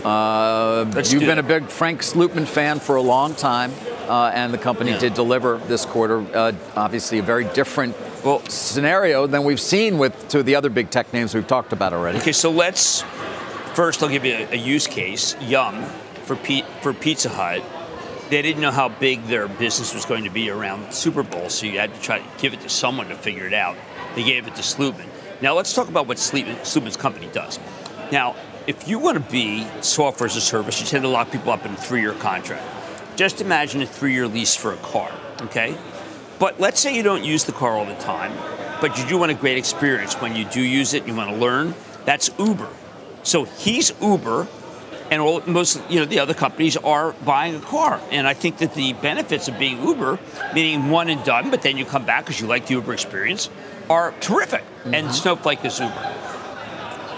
[0.04, 1.38] Uh, you've been it.
[1.40, 3.72] a big Frank Slootman fan for a long time,
[4.08, 5.00] uh, and the company Yeah.
[5.00, 6.24] did deliver this quarter.
[6.34, 10.70] Uh, obviously, a very different Well- scenario than we've seen with two of the other
[10.70, 12.20] big tech names we've talked about already.
[12.20, 13.04] Okay, so let's
[13.74, 14.04] first.
[14.04, 15.36] I'll give you a, a use case.
[15.42, 15.84] Yum
[16.26, 17.64] for P, for Pizza Hut.
[18.30, 21.68] They didn't know how big their business was going to be around Super Bowl, so
[21.68, 23.78] you had to try to give it to someone to figure it out.
[24.16, 25.08] They gave it to Slootman.
[25.42, 27.60] Now let's talk about what Slootman, Slootman's company does.
[28.12, 28.36] Now,
[28.66, 31.66] if you want to be software as a service, you tend to lock people up
[31.66, 32.64] in a three-year contract.
[33.16, 35.12] Just imagine a three-year lease for a car,
[35.42, 35.78] okay?
[36.40, 38.34] But let's say you don't use the car all the time,
[38.82, 41.36] but you do want a great experience when you do use it you want to
[41.36, 41.76] learn.
[42.06, 42.70] That's Uber.
[43.22, 44.48] So he's Uber,
[45.12, 48.00] and all, most you know the other companies are buying a car.
[48.12, 50.20] And I think that the benefits of being Uber,
[50.54, 53.50] meaning one and done, but then you come back because you like the Uber experience,
[53.90, 54.64] are terrific.
[54.86, 56.14] And Snowflake is Uber.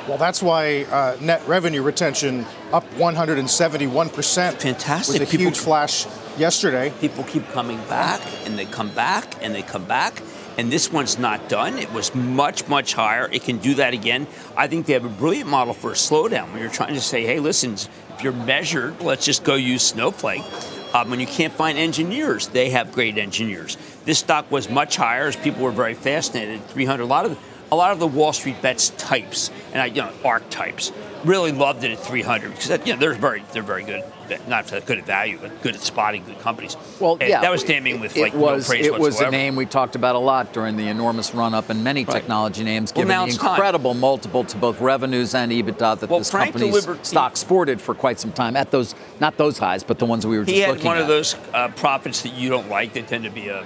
[0.07, 4.61] Well, that's why uh, net revenue retention up 171 percent.
[4.61, 5.19] Fantastic.
[5.19, 6.05] Was a People- huge flash
[6.37, 6.93] yesterday.
[7.01, 10.21] People keep coming back, and they come back, and they come back.
[10.57, 11.77] And this one's not done.
[11.77, 13.29] It was much, much higher.
[13.31, 14.25] It can do that again.
[14.55, 17.25] I think they have a brilliant model for a slowdown when you're trying to say,
[17.25, 20.43] hey, listen, if you're measured, let's just go use Snowflake.
[20.93, 23.77] Um, when you can't find engineers, they have great engineers.
[24.05, 26.65] This stock was much higher as people were very fascinated.
[26.69, 27.03] 300.
[27.03, 27.37] A lot of
[27.71, 30.91] a lot of the Wall Street bets types and I, you know archetypes
[31.25, 34.03] really loved it at 300 because you know they're very they're very good.
[34.45, 36.75] Not good at value, but good at spotting good companies.
[36.99, 39.31] Well, And yeah, that was damning with it like was no praise it was a
[39.31, 42.93] name we talked about a lot during the enormous run up in many technology names,
[42.93, 43.51] Well, given the it's time.
[43.51, 47.79] incredible multiple to both revenues and EBITDA that Well, this Frank company's delivered- stock sported
[47.79, 50.53] for quite some time at those not those highs, but the ones we were just
[50.53, 51.03] He had one at.
[51.03, 52.91] of those uh, profits that you don't like.
[52.93, 53.63] They tend to be a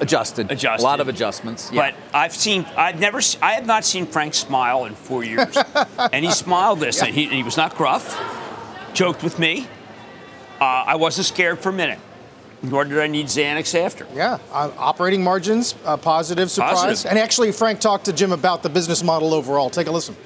[0.00, 0.82] adjusted, Adjusted.
[0.82, 1.70] a lot of adjustments.
[1.72, 1.90] Yeah.
[1.90, 5.56] But I've seen, I've never, s- I have not seen Frank smile in four years,
[6.12, 8.18] and he smiled this, and he, he was not gruff,
[8.94, 9.66] joked with me.
[10.60, 11.98] Uh, I wasn't scared for a minute,
[12.62, 14.06] nor did I need Xanax after.
[14.14, 16.74] Yeah, uh, operating margins, uh, positive surprise.
[16.80, 17.10] Positive.
[17.10, 19.70] And actually, Frank talked to Jim about the business model overall.
[19.70, 20.16] Take a listen.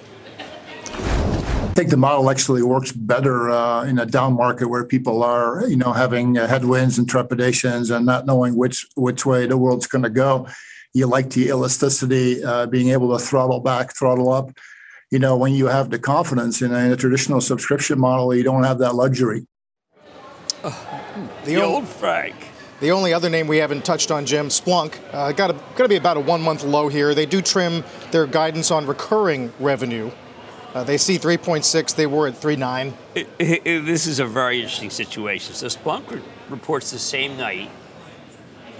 [1.74, 5.66] I think the model actually works better uh, in a down market where people are,
[5.66, 9.88] you know, having uh, headwinds and trepidations and not knowing which which way the world's
[9.88, 10.46] going to go.
[10.92, 14.56] You like the elasticity, uh, being able to throttle back, throttle up.
[15.10, 18.44] You know, when you have the confidence in a, in a traditional subscription model, you
[18.44, 19.44] don't have that luxury.
[21.44, 22.36] The old Frank.
[22.78, 25.88] The only other name we haven't touched on, Jim, Splunk, uh, got to got to
[25.88, 27.16] be about a one month low here.
[27.16, 27.82] They do trim
[28.12, 30.12] their guidance on recurring revenue.
[30.74, 31.94] Uh, they see 3.6.
[31.94, 32.94] They were at 3.9.
[33.14, 35.54] It- it- it- this is a very interesting situation.
[35.54, 37.70] So Splunk re- reports the same night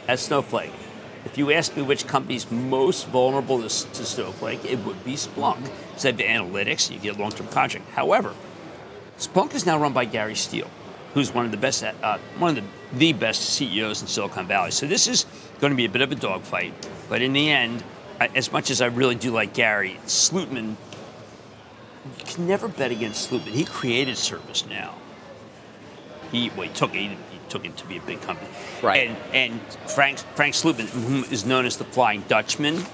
[0.09, 0.73] as Snowflake.
[1.25, 5.71] If you ask me which company's most vulnerable to, to Snowflake, it would be Splunk.
[6.01, 7.89] They have the analytics, you get long-term contract.
[7.95, 8.35] However,
[9.19, 10.69] Splunk is now run by Gary Steele,
[11.15, 14.73] who's one of the best, uh, one of the, the best CEOs in Silicon Valley.
[14.73, 15.27] So this is
[15.61, 16.75] going to be a bit of a dogfight.
[17.09, 17.85] But in the end,
[18.35, 20.75] as much as I really do like Gary, Slootman
[22.05, 23.53] you can never bet against Slootman.
[23.53, 24.93] He created ServiceNow.
[26.31, 26.99] He well, he took it.
[26.99, 28.51] He, he took it to be a big company.
[28.83, 29.09] Right.
[29.09, 32.85] And and Frank Frank Slootman, who is known as the Flying Dutchman,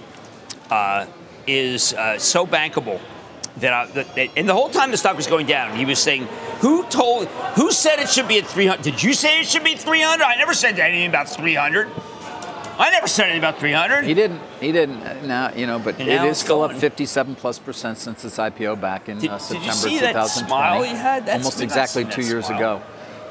[0.70, 1.06] uh,
[1.46, 3.00] is uh, so bankable
[3.56, 5.98] that, I, that, that and the whole time the stock was going down, he was
[5.98, 6.28] saying,
[6.60, 7.26] "Who told?
[7.56, 8.82] Who said it should be at 300?
[8.82, 10.22] Did you say it should be 300?
[10.22, 11.88] I never said anything about 300.
[12.80, 14.04] I never said anything about 300.
[14.04, 14.40] He didn't.
[14.58, 15.02] He didn't.
[15.02, 18.38] uh, Now you know, but And it is still up 57 plus percent since its
[18.38, 21.26] IPO back in Did- uh, did you September see that smile he had?
[21.26, 22.58] That's- Almost exactly two years smile.
[22.58, 22.82] ago.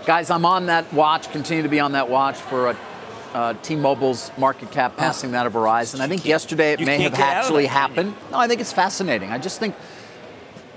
[0.06, 1.32] Guys, I'm on that watch.
[1.32, 2.76] Continue to be on that watch for uh,
[3.34, 6.00] uh, T-Mobile's market cap passing that of Verizon.
[6.00, 8.14] I think yesterday it may have get out of actually happened.
[8.32, 9.32] No, I think it's fascinating.
[9.32, 9.76] I just think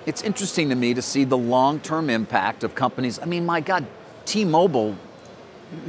[0.07, 3.19] it's interesting to me to see the long-term impact of companies.
[3.21, 3.87] I mean, my God,
[4.25, 4.97] T-Mobile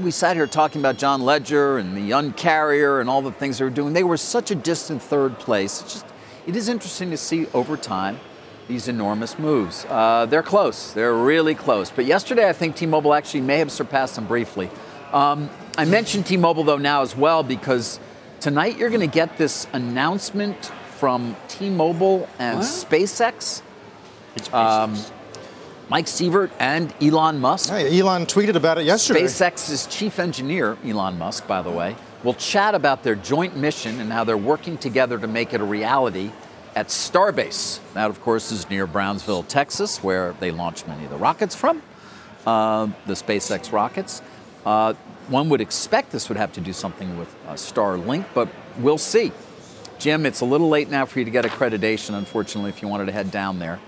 [0.01, 3.65] we sat here talking about John Legere and the Uncarrier and all the things they
[3.65, 3.93] were doing.
[3.93, 5.81] They were such a distant third place.
[5.81, 6.05] It's just,
[6.47, 8.19] it is interesting to see over time
[8.67, 9.85] these enormous moves.
[9.89, 10.93] Uh, they're close.
[10.93, 11.91] They're really close.
[11.91, 14.69] But yesterday, I think T-Mobile actually may have surpassed them briefly.
[15.11, 17.99] Um, I mentioned T-Mobile though now as well because
[18.39, 22.65] tonight you're going to get this announcement from T-Mobile and What?
[22.67, 23.61] SpaceX.
[24.35, 25.11] It's Um, SpaceX.
[25.89, 27.69] Mike Sievert and Elon Musk.
[27.69, 29.23] Hey, Elon tweeted about it yesterday.
[29.23, 34.11] SpaceX's chief engineer, Elon Musk, by the way, will chat about their joint mission and
[34.11, 36.31] how they're working together to make it a reality
[36.75, 37.79] at Starbase.
[37.93, 41.83] That, of course, is near Brownsville, Texas, where they launch many of the rockets from,
[42.47, 44.21] uh, the SpaceX rockets.
[44.65, 44.93] Uh,
[45.27, 48.47] one would expect this would have to do something with uh, Starlink, but
[48.79, 49.31] we'll see.
[49.99, 53.05] Jim, it's a little late now for you to get accreditation, unfortunately, if you wanted
[53.05, 53.79] to head down there.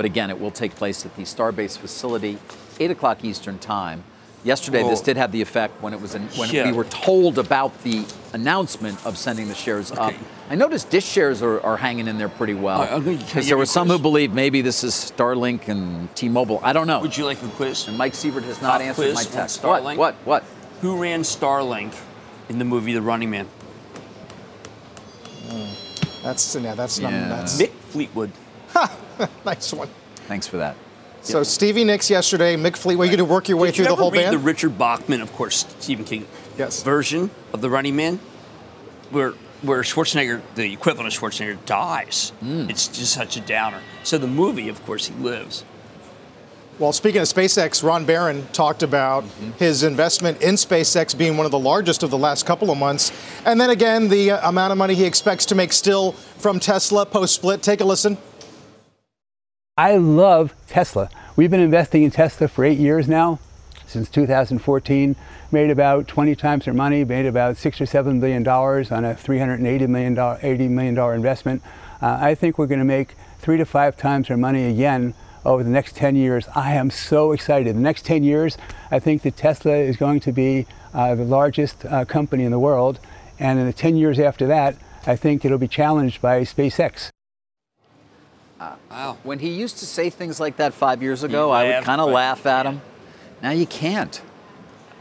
[0.00, 2.38] But again, it will take place at the Starbase facility,
[2.78, 4.02] 8 o'clock Eastern Time.
[4.44, 5.04] Yesterday, this oh.
[5.04, 6.64] did have the effect when it was in, when Yeah.
[6.64, 10.14] we were told about the announcement of sending the shares up.
[10.48, 13.18] I noticed Dish shares are, are hanging in there pretty well All right, I'm gonna
[13.18, 14.02] tell because you there were some who quiz.
[14.02, 16.60] believe maybe this is Starlink and T-Mobile.
[16.62, 17.02] I don't know.
[17.02, 17.86] Would you like a quiz?
[17.86, 19.62] And Mike Sievert has not Pop answered my on text.
[19.62, 19.82] What?
[19.82, 19.96] Starlink?
[19.98, 20.14] What?
[20.24, 20.44] What?
[20.80, 21.94] Who ran Starlink
[22.48, 23.44] in the movie The Running Man?
[25.46, 26.22] Hmm.
[26.22, 28.32] That's yeah, that's not that's Mick Fleetwood.
[29.44, 29.88] nice one.
[30.26, 30.76] Thanks for that.
[31.22, 33.10] So Stevie Nicks yesterday, Mick Fleetwood.
[33.10, 34.34] You going to work your way Did through you the whole read band?
[34.34, 36.82] the Richard Bachman, of course, Stephen King yes.
[36.82, 38.18] version of The Running Man,
[39.10, 42.30] where where Schwarzenegger, the equivalent of Schwarzenegger, dies.
[42.40, 42.70] Hmm.
[42.70, 43.80] It's just such a downer.
[44.04, 45.64] So the movie, of course, he lives.
[46.78, 49.24] Well, speaking of SpaceX, Ron Baron talked about
[49.58, 53.12] his investment in SpaceX being one of the largest of the last couple of months.
[53.44, 57.04] And then again, the uh, amount of money he expects to make still from Tesla
[57.04, 57.62] post split.
[57.62, 58.16] Take a listen.
[59.80, 61.08] I love Tesla.
[61.36, 63.38] We've been investing in Tesla for eight years now,
[63.86, 65.16] since 2014.
[65.50, 69.14] Made about 20 times their money, made about six or seven billion dollars on a
[69.14, 71.62] 380 million dollar, 80 million dollar investment.
[72.02, 75.14] Uh, I think we're going to make three to five times their money again
[75.46, 76.46] over the next 10 years.
[76.54, 77.74] I am so excited.
[77.74, 78.58] The next 10 years,
[78.90, 82.58] I think that Tesla is going to be uh, the largest uh, company in the
[82.58, 83.00] world,
[83.38, 84.76] and in the 10 years after that,
[85.06, 87.10] I think it'll be challenged by SpaceX.
[88.60, 89.16] Wow.
[89.22, 92.00] When he used to say things like that five years ago, You I would kind
[92.00, 92.82] of laugh at him.
[93.42, 94.20] Now you can't,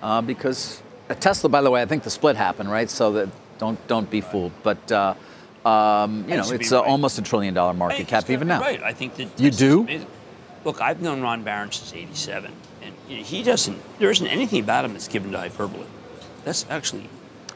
[0.01, 2.89] uh, because at Tesla, by the way, I think the split happened, right?
[2.89, 4.53] So that don't don't be fooled.
[4.63, 5.13] But uh,
[5.65, 6.87] um, you know, it's uh, right.
[6.87, 8.61] almost a trillion dollar market Hey, cap even now.
[8.61, 8.81] Right.
[8.81, 9.81] I think that You do?
[9.81, 10.07] amazing.
[10.63, 12.51] Look, I've known Ron Baron since '87,
[12.81, 13.77] and he doesn't.
[13.99, 15.85] There isn't anything about him that's given to hyperbole.
[16.45, 17.09] That's actually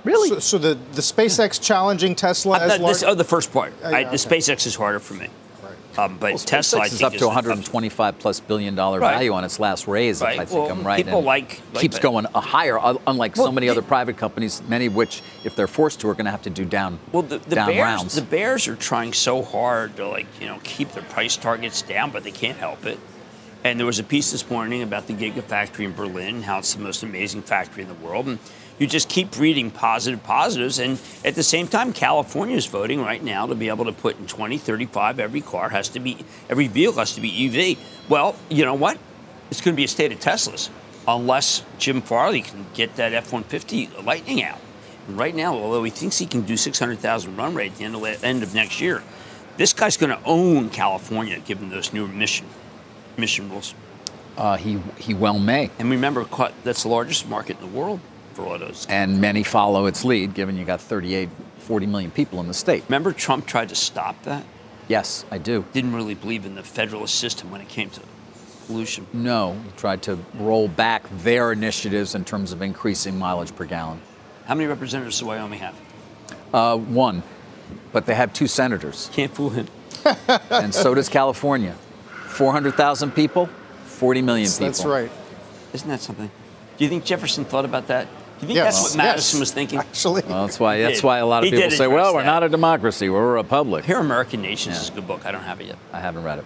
[0.04, 0.30] Really?
[0.30, 2.94] So, so the, the SpaceX challenging Tesla I'm as large.
[2.96, 3.74] this, oh, the first part.
[3.84, 4.18] I, yeah, the okay.
[4.18, 5.30] SpaceX is harder for me.
[5.98, 9.00] Um, but Well, Tesla, I SpaceX think, is up to the- 125 plus billion dollar
[9.00, 9.14] Right.
[9.14, 10.34] value on its last raise, Right.
[10.36, 11.06] if I think Well, I'm right.
[11.06, 12.02] people and like- like keeps that.
[12.02, 15.68] going higher, uh, unlike Well, so many other private companies, many of which, if they're
[15.68, 18.16] forced to, are going to have to do down Well, the, the down Bears, rounds.
[18.16, 22.10] the Bears are trying so hard to like you know keep their price targets down,
[22.10, 22.98] but they can't help it.
[23.64, 26.82] And there was a piece this morning about the Gigafactory in Berlin, how it's the
[26.82, 28.40] most amazing factory in the world, and
[28.80, 30.80] you just keep reading positive positives.
[30.80, 34.18] And at the same time, California is voting right now to be able to put
[34.18, 36.18] in 2035 every car has to be
[36.50, 37.78] every vehicle has to be EV.
[38.10, 38.98] Well, you know what?
[39.52, 40.70] It's going to be a state of Teslas
[41.08, 44.60] unless Jim Farley can get that F-150 Lightning out.
[45.08, 47.96] And right now, although he thinks he can do 600,000 run rate at the end
[47.96, 49.04] of, end of next year,
[49.58, 52.48] this guy's going to own California given those new emission
[53.18, 53.76] emission rules.
[54.38, 55.70] uh, he he well may.
[55.78, 56.26] And remember,
[56.64, 58.00] that's the largest market in the world
[58.34, 58.86] for autos.
[58.90, 61.30] and many follow its lead, given you got 38,
[61.60, 62.84] 40 million people in the state.
[62.88, 64.44] Remember, Trump tried to stop that.
[64.88, 65.66] Yes, I do.
[65.74, 68.02] Didn't really believe in the federalist system when it came to
[68.68, 69.08] pollution.
[69.14, 74.02] No, he tried to roll back their initiatives in terms of increasing mileage per gallon.
[74.46, 75.76] How many representatives does Wyoming have?
[76.54, 77.24] Uh, one,
[77.92, 79.68] but they have two senators, Can't fool him.
[80.50, 81.76] and so does California.
[82.28, 83.48] 400,000 people,
[83.86, 84.66] 40 million people.
[84.66, 85.12] That's right.
[85.72, 86.30] Isn't that something?
[86.78, 88.08] Do you think Jefferson thought about that?
[88.40, 89.40] Do you think Yes, that's what Madison yes.
[89.40, 89.80] was thinking?
[89.80, 90.80] Actually, Well, that's why.
[90.82, 92.26] That's why a lot of He people say, "Well, we're that.
[92.26, 94.82] not a democracy; we're a republic." Here, American Nations Yeah.
[94.82, 95.26] is a good book.
[95.26, 95.78] I don't have it yet.
[95.94, 96.46] I haven't read it.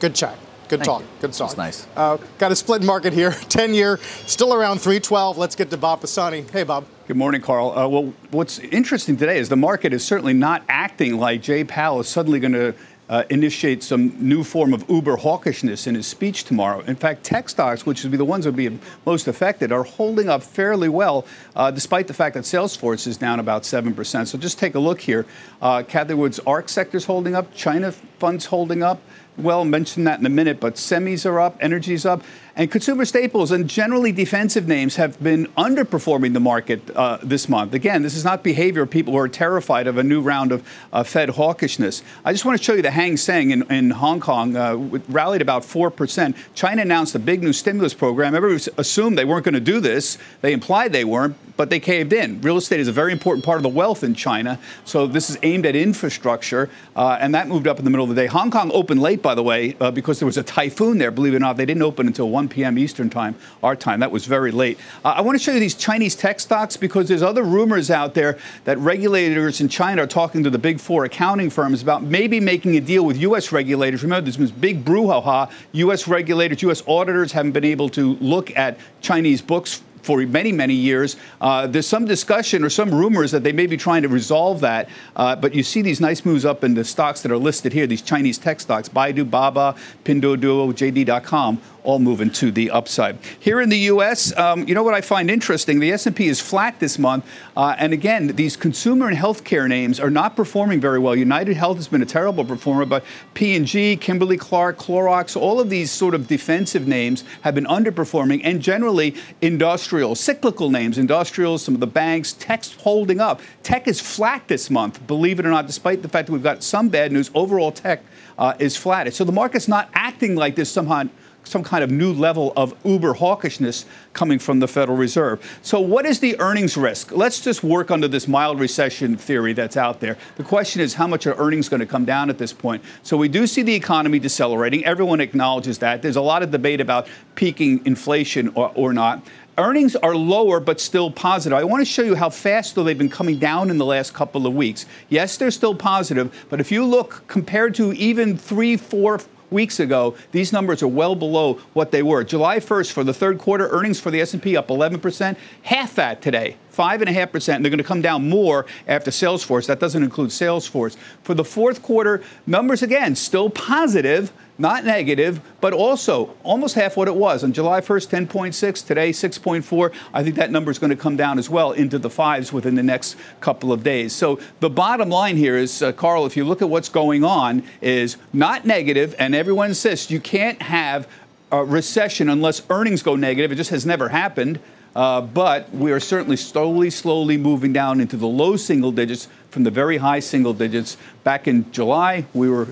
[0.00, 0.36] good chat.
[0.68, 1.00] Good Thank talk.
[1.00, 1.06] you.
[1.20, 1.48] Good talk.
[1.48, 1.86] That's nice.
[1.96, 3.32] Uh, got a split market here.
[3.48, 5.36] 10 year, still around 312.
[5.36, 6.44] Let's get to Bob Pisani.
[6.52, 6.84] Hey, Bob.
[7.08, 7.76] Good morning, Carl.
[7.76, 11.98] Uh, well, what's interesting today is the market is certainly not acting like Jay Powell
[12.00, 12.72] is suddenly going to
[13.10, 16.80] uh, initiate some new form of uber hawkishness in his speech tomorrow.
[16.82, 19.82] In fact, tech stocks, which would be the ones that would be most affected, are
[19.82, 24.26] holding up fairly well, uh, despite the fact that Salesforce is down about 7%.
[24.28, 25.26] So just take a look here.
[25.60, 29.02] Uh, Cathie Wood's ARK sector's holding up, China funds holding up.
[29.36, 32.22] Well, mention that in a minute, but semis are up, energy's up,
[32.56, 37.72] and consumer staples and generally defensive names have been underperforming the market uh, this month.
[37.72, 40.68] Again, this is not behavior of people who are terrified of a new round of
[40.92, 42.02] uh, Fed hawkishness.
[42.24, 44.76] I just want to show you the Hang Seng in, in Hong Kong uh,
[45.08, 46.34] rallied about 4%.
[46.54, 48.34] China announced a big new stimulus program.
[48.34, 50.18] Everybody assumed they weren't going to do this.
[50.42, 52.40] They implied they weren't, but they caved in.
[52.40, 55.38] Real estate is a very important part of the wealth in China, so this is
[55.42, 58.26] aimed at infrastructure, uh, and that moved up in the middle of the day.
[58.26, 61.34] Hong Kong opened late, by the way, uh, because there was a typhoon there, believe
[61.34, 61.56] it or not.
[61.56, 62.78] They didn't open until 1 p.m.
[62.78, 64.00] Eastern Time, our time.
[64.00, 64.78] That was very late.
[65.04, 68.14] Uh, I want to show you these Chinese tech stocks because there's other rumors out
[68.14, 72.40] there that regulators in China are talking to the big four accounting firms about maybe
[72.40, 73.52] making a deal with U.S.
[73.52, 74.02] regulators.
[74.02, 75.50] Remember, there's this big brouhaha.
[75.72, 76.08] U.S.
[76.08, 76.82] regulators, U.S.
[76.86, 81.16] auditors haven't been able to look at Chinese books for many, many years.
[81.40, 84.88] Uh, there's some discussion or some rumors that they may be trying to resolve that.
[85.16, 87.86] Uh, but you see these nice moves up in the stocks that are listed here,
[87.86, 89.74] these Chinese tech stocks, Baidu, Baba,
[90.04, 93.18] Pinduoduo, JD.com, all moving to the upside.
[93.38, 95.80] Here in the U.S., um, you know what I find interesting?
[95.80, 97.24] The S&P is flat this month,
[97.56, 101.16] uh, and again, these consumer and healthcare names are not performing very well.
[101.16, 103.04] United Health has been a terrible performer, but
[103.34, 108.60] P&G, Kimberly Clark, Clorox, all of these sort of defensive names have been underperforming, and
[108.60, 113.40] generally industrial, cyclical names, industrials, some of the banks, tech's holding up.
[113.62, 116.62] Tech is flat this month, believe it or not, despite the fact that we've got
[116.62, 117.30] some bad news.
[117.34, 118.02] Overall, tech
[118.38, 119.12] uh, is flat.
[119.14, 121.04] So the market's not acting like this somehow
[121.44, 125.58] some kind of new level of uber hawkishness coming from the Federal Reserve.
[125.62, 127.12] So, what is the earnings risk?
[127.12, 130.16] Let's just work under this mild recession theory that's out there.
[130.36, 132.82] The question is, how much are earnings going to come down at this point?
[133.02, 134.84] So, we do see the economy decelerating.
[134.84, 136.02] Everyone acknowledges that.
[136.02, 139.26] There's a lot of debate about peaking inflation or, or not.
[139.58, 141.58] Earnings are lower but still positive.
[141.58, 144.14] I want to show you how fast, though, they've been coming down in the last
[144.14, 144.86] couple of weeks.
[145.08, 149.20] Yes, they're still positive, but if you look compared to even three, four,
[149.50, 152.24] weeks ago, these numbers are well below what they were.
[152.24, 156.56] July 1st for the third quarter, earnings for the S&P up 11%, half that today.
[156.72, 157.54] 5.5%.
[157.56, 159.66] And they're going to come down more after Salesforce.
[159.66, 160.96] That doesn't include Salesforce.
[161.22, 167.08] For the fourth quarter, numbers again still positive, not negative, but also almost half what
[167.08, 167.42] it was.
[167.42, 169.92] On July 1st, 10.6, today 6.4.
[170.12, 172.74] I think that number is going to come down as well into the fives within
[172.74, 174.14] the next couple of days.
[174.14, 177.62] So the bottom line here is, uh, Carl, if you look at what's going on,
[177.80, 181.08] is not negative, and everyone insists you can't have
[181.50, 183.50] a recession unless earnings go negative.
[183.50, 184.60] It just has never happened.
[184.94, 189.62] Uh, but we are certainly slowly, slowly moving down into the low single digits from
[189.62, 190.96] the very high single digits.
[191.22, 192.68] Back in July, we were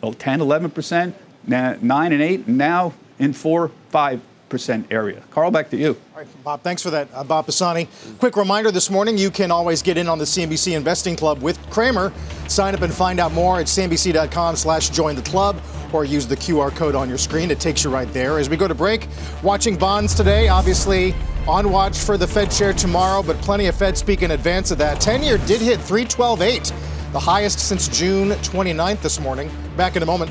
[0.00, 1.14] 10, 11%,
[1.46, 4.20] 9 and 8, and now in 4, 5
[4.50, 5.22] percent area.
[5.30, 5.96] Carl, back to you.
[6.12, 7.08] All right, Bob, thanks for that.
[7.14, 7.88] Uh, Bob Pisani.
[8.18, 11.58] Quick reminder this morning you can always get in on the CNBC Investing Club with
[11.70, 12.12] Cramer.
[12.48, 15.56] Sign up and find out more at cnbc.com slash join the club
[15.92, 17.50] or use the QR code on your screen.
[17.50, 18.38] It takes you right there.
[18.38, 19.08] As we go to break,
[19.42, 21.14] watching bonds today, obviously
[21.48, 24.78] on watch for the Fed chair tomorrow, but plenty of Fed speak in advance of
[24.78, 25.00] that.
[25.00, 26.72] 10 year did hit 312.8
[27.12, 29.50] the highest since June 29th this morning.
[29.76, 30.30] Back in a moment.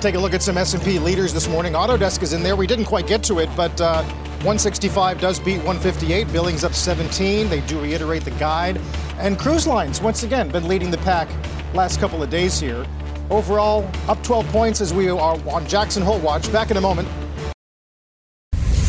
[0.00, 1.72] Take a look at some S&P leaders this morning.
[1.72, 2.56] Autodesk is in there.
[2.56, 4.02] We didn't quite get to it, but uh,
[4.44, 6.30] 165 does beat 158.
[6.32, 7.48] Billings up 17.
[7.48, 8.80] They do reiterate the guide.
[9.18, 11.28] And cruise lines, once again, been leading the pack
[11.74, 12.86] last couple of days here.
[13.30, 15.18] Overall, up 12 points as we are
[15.48, 16.52] on Jackson Hole watch.
[16.52, 17.08] Back in a moment.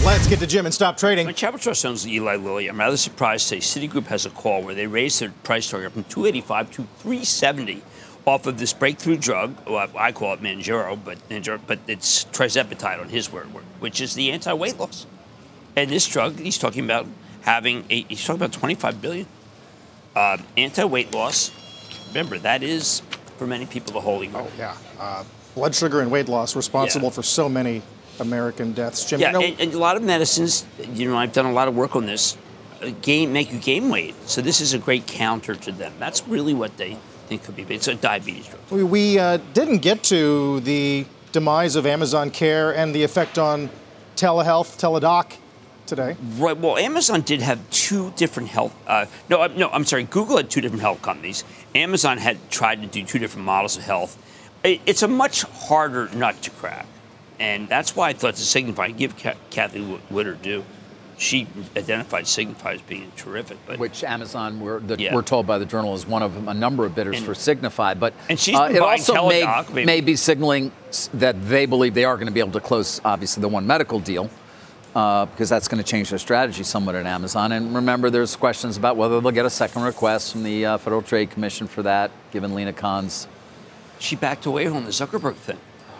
[0.08, 1.26] Let's get to Jim and stop trading.
[1.26, 2.70] My Chapel Trust owns Eli Lilly.
[2.70, 5.92] I'm rather surprised to say Citigroup has a call where they raised their price target
[5.92, 7.82] from 285 to 370
[8.26, 9.58] off of this breakthrough drug.
[9.68, 11.20] Well, I call it Manjaro, but
[11.68, 13.48] but it's tirzepatide on his word,
[13.82, 15.06] which is the anti-weight loss.
[15.76, 17.06] And this drug, he's talking about
[17.42, 19.28] having a, he's talking about 25 billion
[20.16, 21.52] uh, anti-weight loss.
[22.08, 23.02] Remember, that is
[23.38, 24.48] for many people the holy grail.
[24.50, 27.14] Oh yeah, uh, blood sugar and weight loss responsible yeah.
[27.14, 27.82] for so many
[28.20, 29.06] American deaths.
[29.06, 30.66] Jim, yeah, you know, and, and, a lot of medicines.
[30.94, 32.38] You know, I've done a lot of work on this.
[32.82, 35.94] Uh, gain make you gain weight, so this is a great counter to them.
[36.00, 36.98] That's really what they
[37.28, 37.64] think could be.
[37.64, 38.62] It's a diabetes drug.
[38.70, 43.70] We, we uh, didn't get to the demise of Amazon Care and the effect on
[44.16, 45.38] telehealth, Teladoc
[45.88, 46.16] today.
[46.38, 46.58] Right.
[46.58, 48.76] Well, Amazon did have two different health.
[48.86, 49.70] Uh, no, no.
[49.70, 50.04] I'm sorry.
[50.04, 51.44] Google had two different health companies.
[51.74, 54.18] Amazon had tried to do two different models of health.
[54.64, 56.86] It's a much harder nut to crack.
[57.40, 60.64] And that's why I thought to Signify, give Cathie Wood due.
[61.20, 65.16] She identified Signify as being terrific, but which Amazon, we're, the, yeah.
[65.16, 67.96] we're told by the journal, is one of a number of bidders and, for Signify.
[67.96, 70.72] But and she's uh, it also may, may be signaling
[71.16, 74.00] that they believe they are going to be able to close, obviously, the One Medical
[74.00, 74.30] deal.
[74.96, 77.52] Uh, because that's going to change their strategy somewhat at Amazon.
[77.52, 81.04] And remember, there's questions about whether they'll get a second request from the uh, Federal
[81.04, 83.28] Trade Commission for that, given Lina Khan's
[84.00, 85.60] She backed away on the Zuckerberg thing.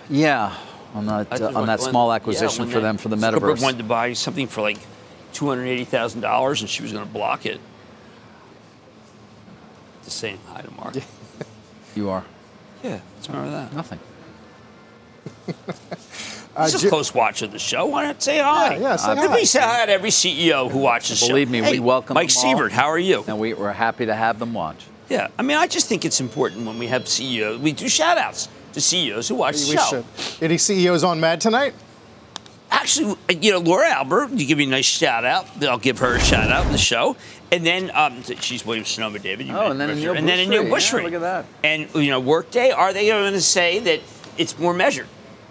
[0.10, 0.56] Yeah,
[0.94, 3.40] on that uh, on that small acquisition yeah, for them for the metaverse.
[3.40, 4.78] Zuckerberg wanted to buy something for like
[5.34, 7.60] two hundred eighty thousand dollars, and she was going to block it.
[10.04, 10.96] Just saying hi to Mark.
[11.96, 12.24] You are.
[12.84, 13.74] Yeah, what's wrong with that?
[13.74, 14.00] Nothing.
[16.64, 17.88] He's a Ji- close watcher of the show.
[17.88, 18.76] Why not say hi?
[18.76, 19.36] Yeah, yeah, say If hi.
[19.36, 21.28] we say hi to every CEO who watches the show.
[21.30, 22.56] Believe me, Hey, we welcome Mike them all.
[22.56, 23.24] Sievert, how are you?
[23.28, 24.86] And we, we're happy to have them watch.
[25.10, 27.60] Yeah, I mean, I just think it's important when we have CEOs.
[27.60, 30.04] We do shout outs to CEOs who watch the We show.
[30.38, 30.44] should.
[30.44, 31.74] Any CEOs on Mad tonight?
[32.70, 35.46] Actually, you know, Laura Albert, you give me a nice shout out.
[35.64, 37.16] I'll give her a shout out in the show.
[37.52, 39.48] And then um, she's Williams Sonoma, David.
[39.48, 39.96] You Oh, and then her.
[39.96, 40.52] Aneel and then Bhusri.
[40.70, 41.46] Aneel Yeah, look at that.
[41.64, 44.02] And you know, Workday, are they going to say that
[44.38, 45.08] it's more measured?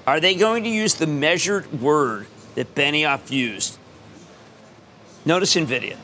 [0.07, 3.79] Are they going to use the measured word that Benioff used?
[5.25, 5.97] Notice Nvidia.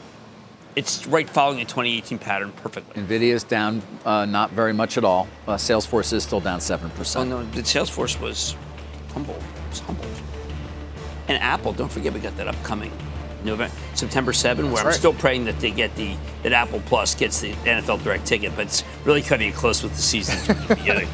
[0.74, 3.02] It's right following the 2018 pattern perfectly.
[3.02, 5.28] Nvidia is down uh, not very much at all.
[5.46, 7.16] Uh, Salesforce is still down 7%.
[7.16, 8.56] Oh, no, the Salesforce was
[9.12, 9.34] humble.
[9.34, 10.08] It was humbled.
[11.28, 12.90] And Apple, don't forget we got that upcoming
[13.44, 17.40] November, September 7, where I'm still praying that they get the that Apple Plus gets
[17.40, 20.76] the NFL Direct ticket, but it's really cutting it close with the season from the
[20.76, 21.08] beginning.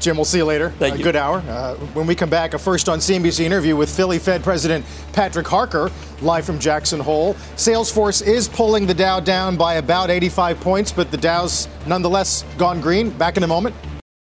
[0.00, 0.70] Jim, we'll see you later.
[0.78, 1.04] Thank A you.
[1.04, 1.38] good hour.
[1.48, 5.46] Uh, when we come back, a first on CNBC interview with Philly Fed President Patrick
[5.46, 5.90] Harker,
[6.22, 7.34] live from Jackson Hole.
[7.56, 12.80] Salesforce is pulling the Dow down by about 85 points, but the Dow's nonetheless gone
[12.80, 13.10] green.
[13.10, 13.74] Back in a moment.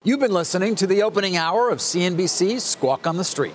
[0.04, 3.54] You've been listening to the opening hour of CNBC's Squawk on the Street.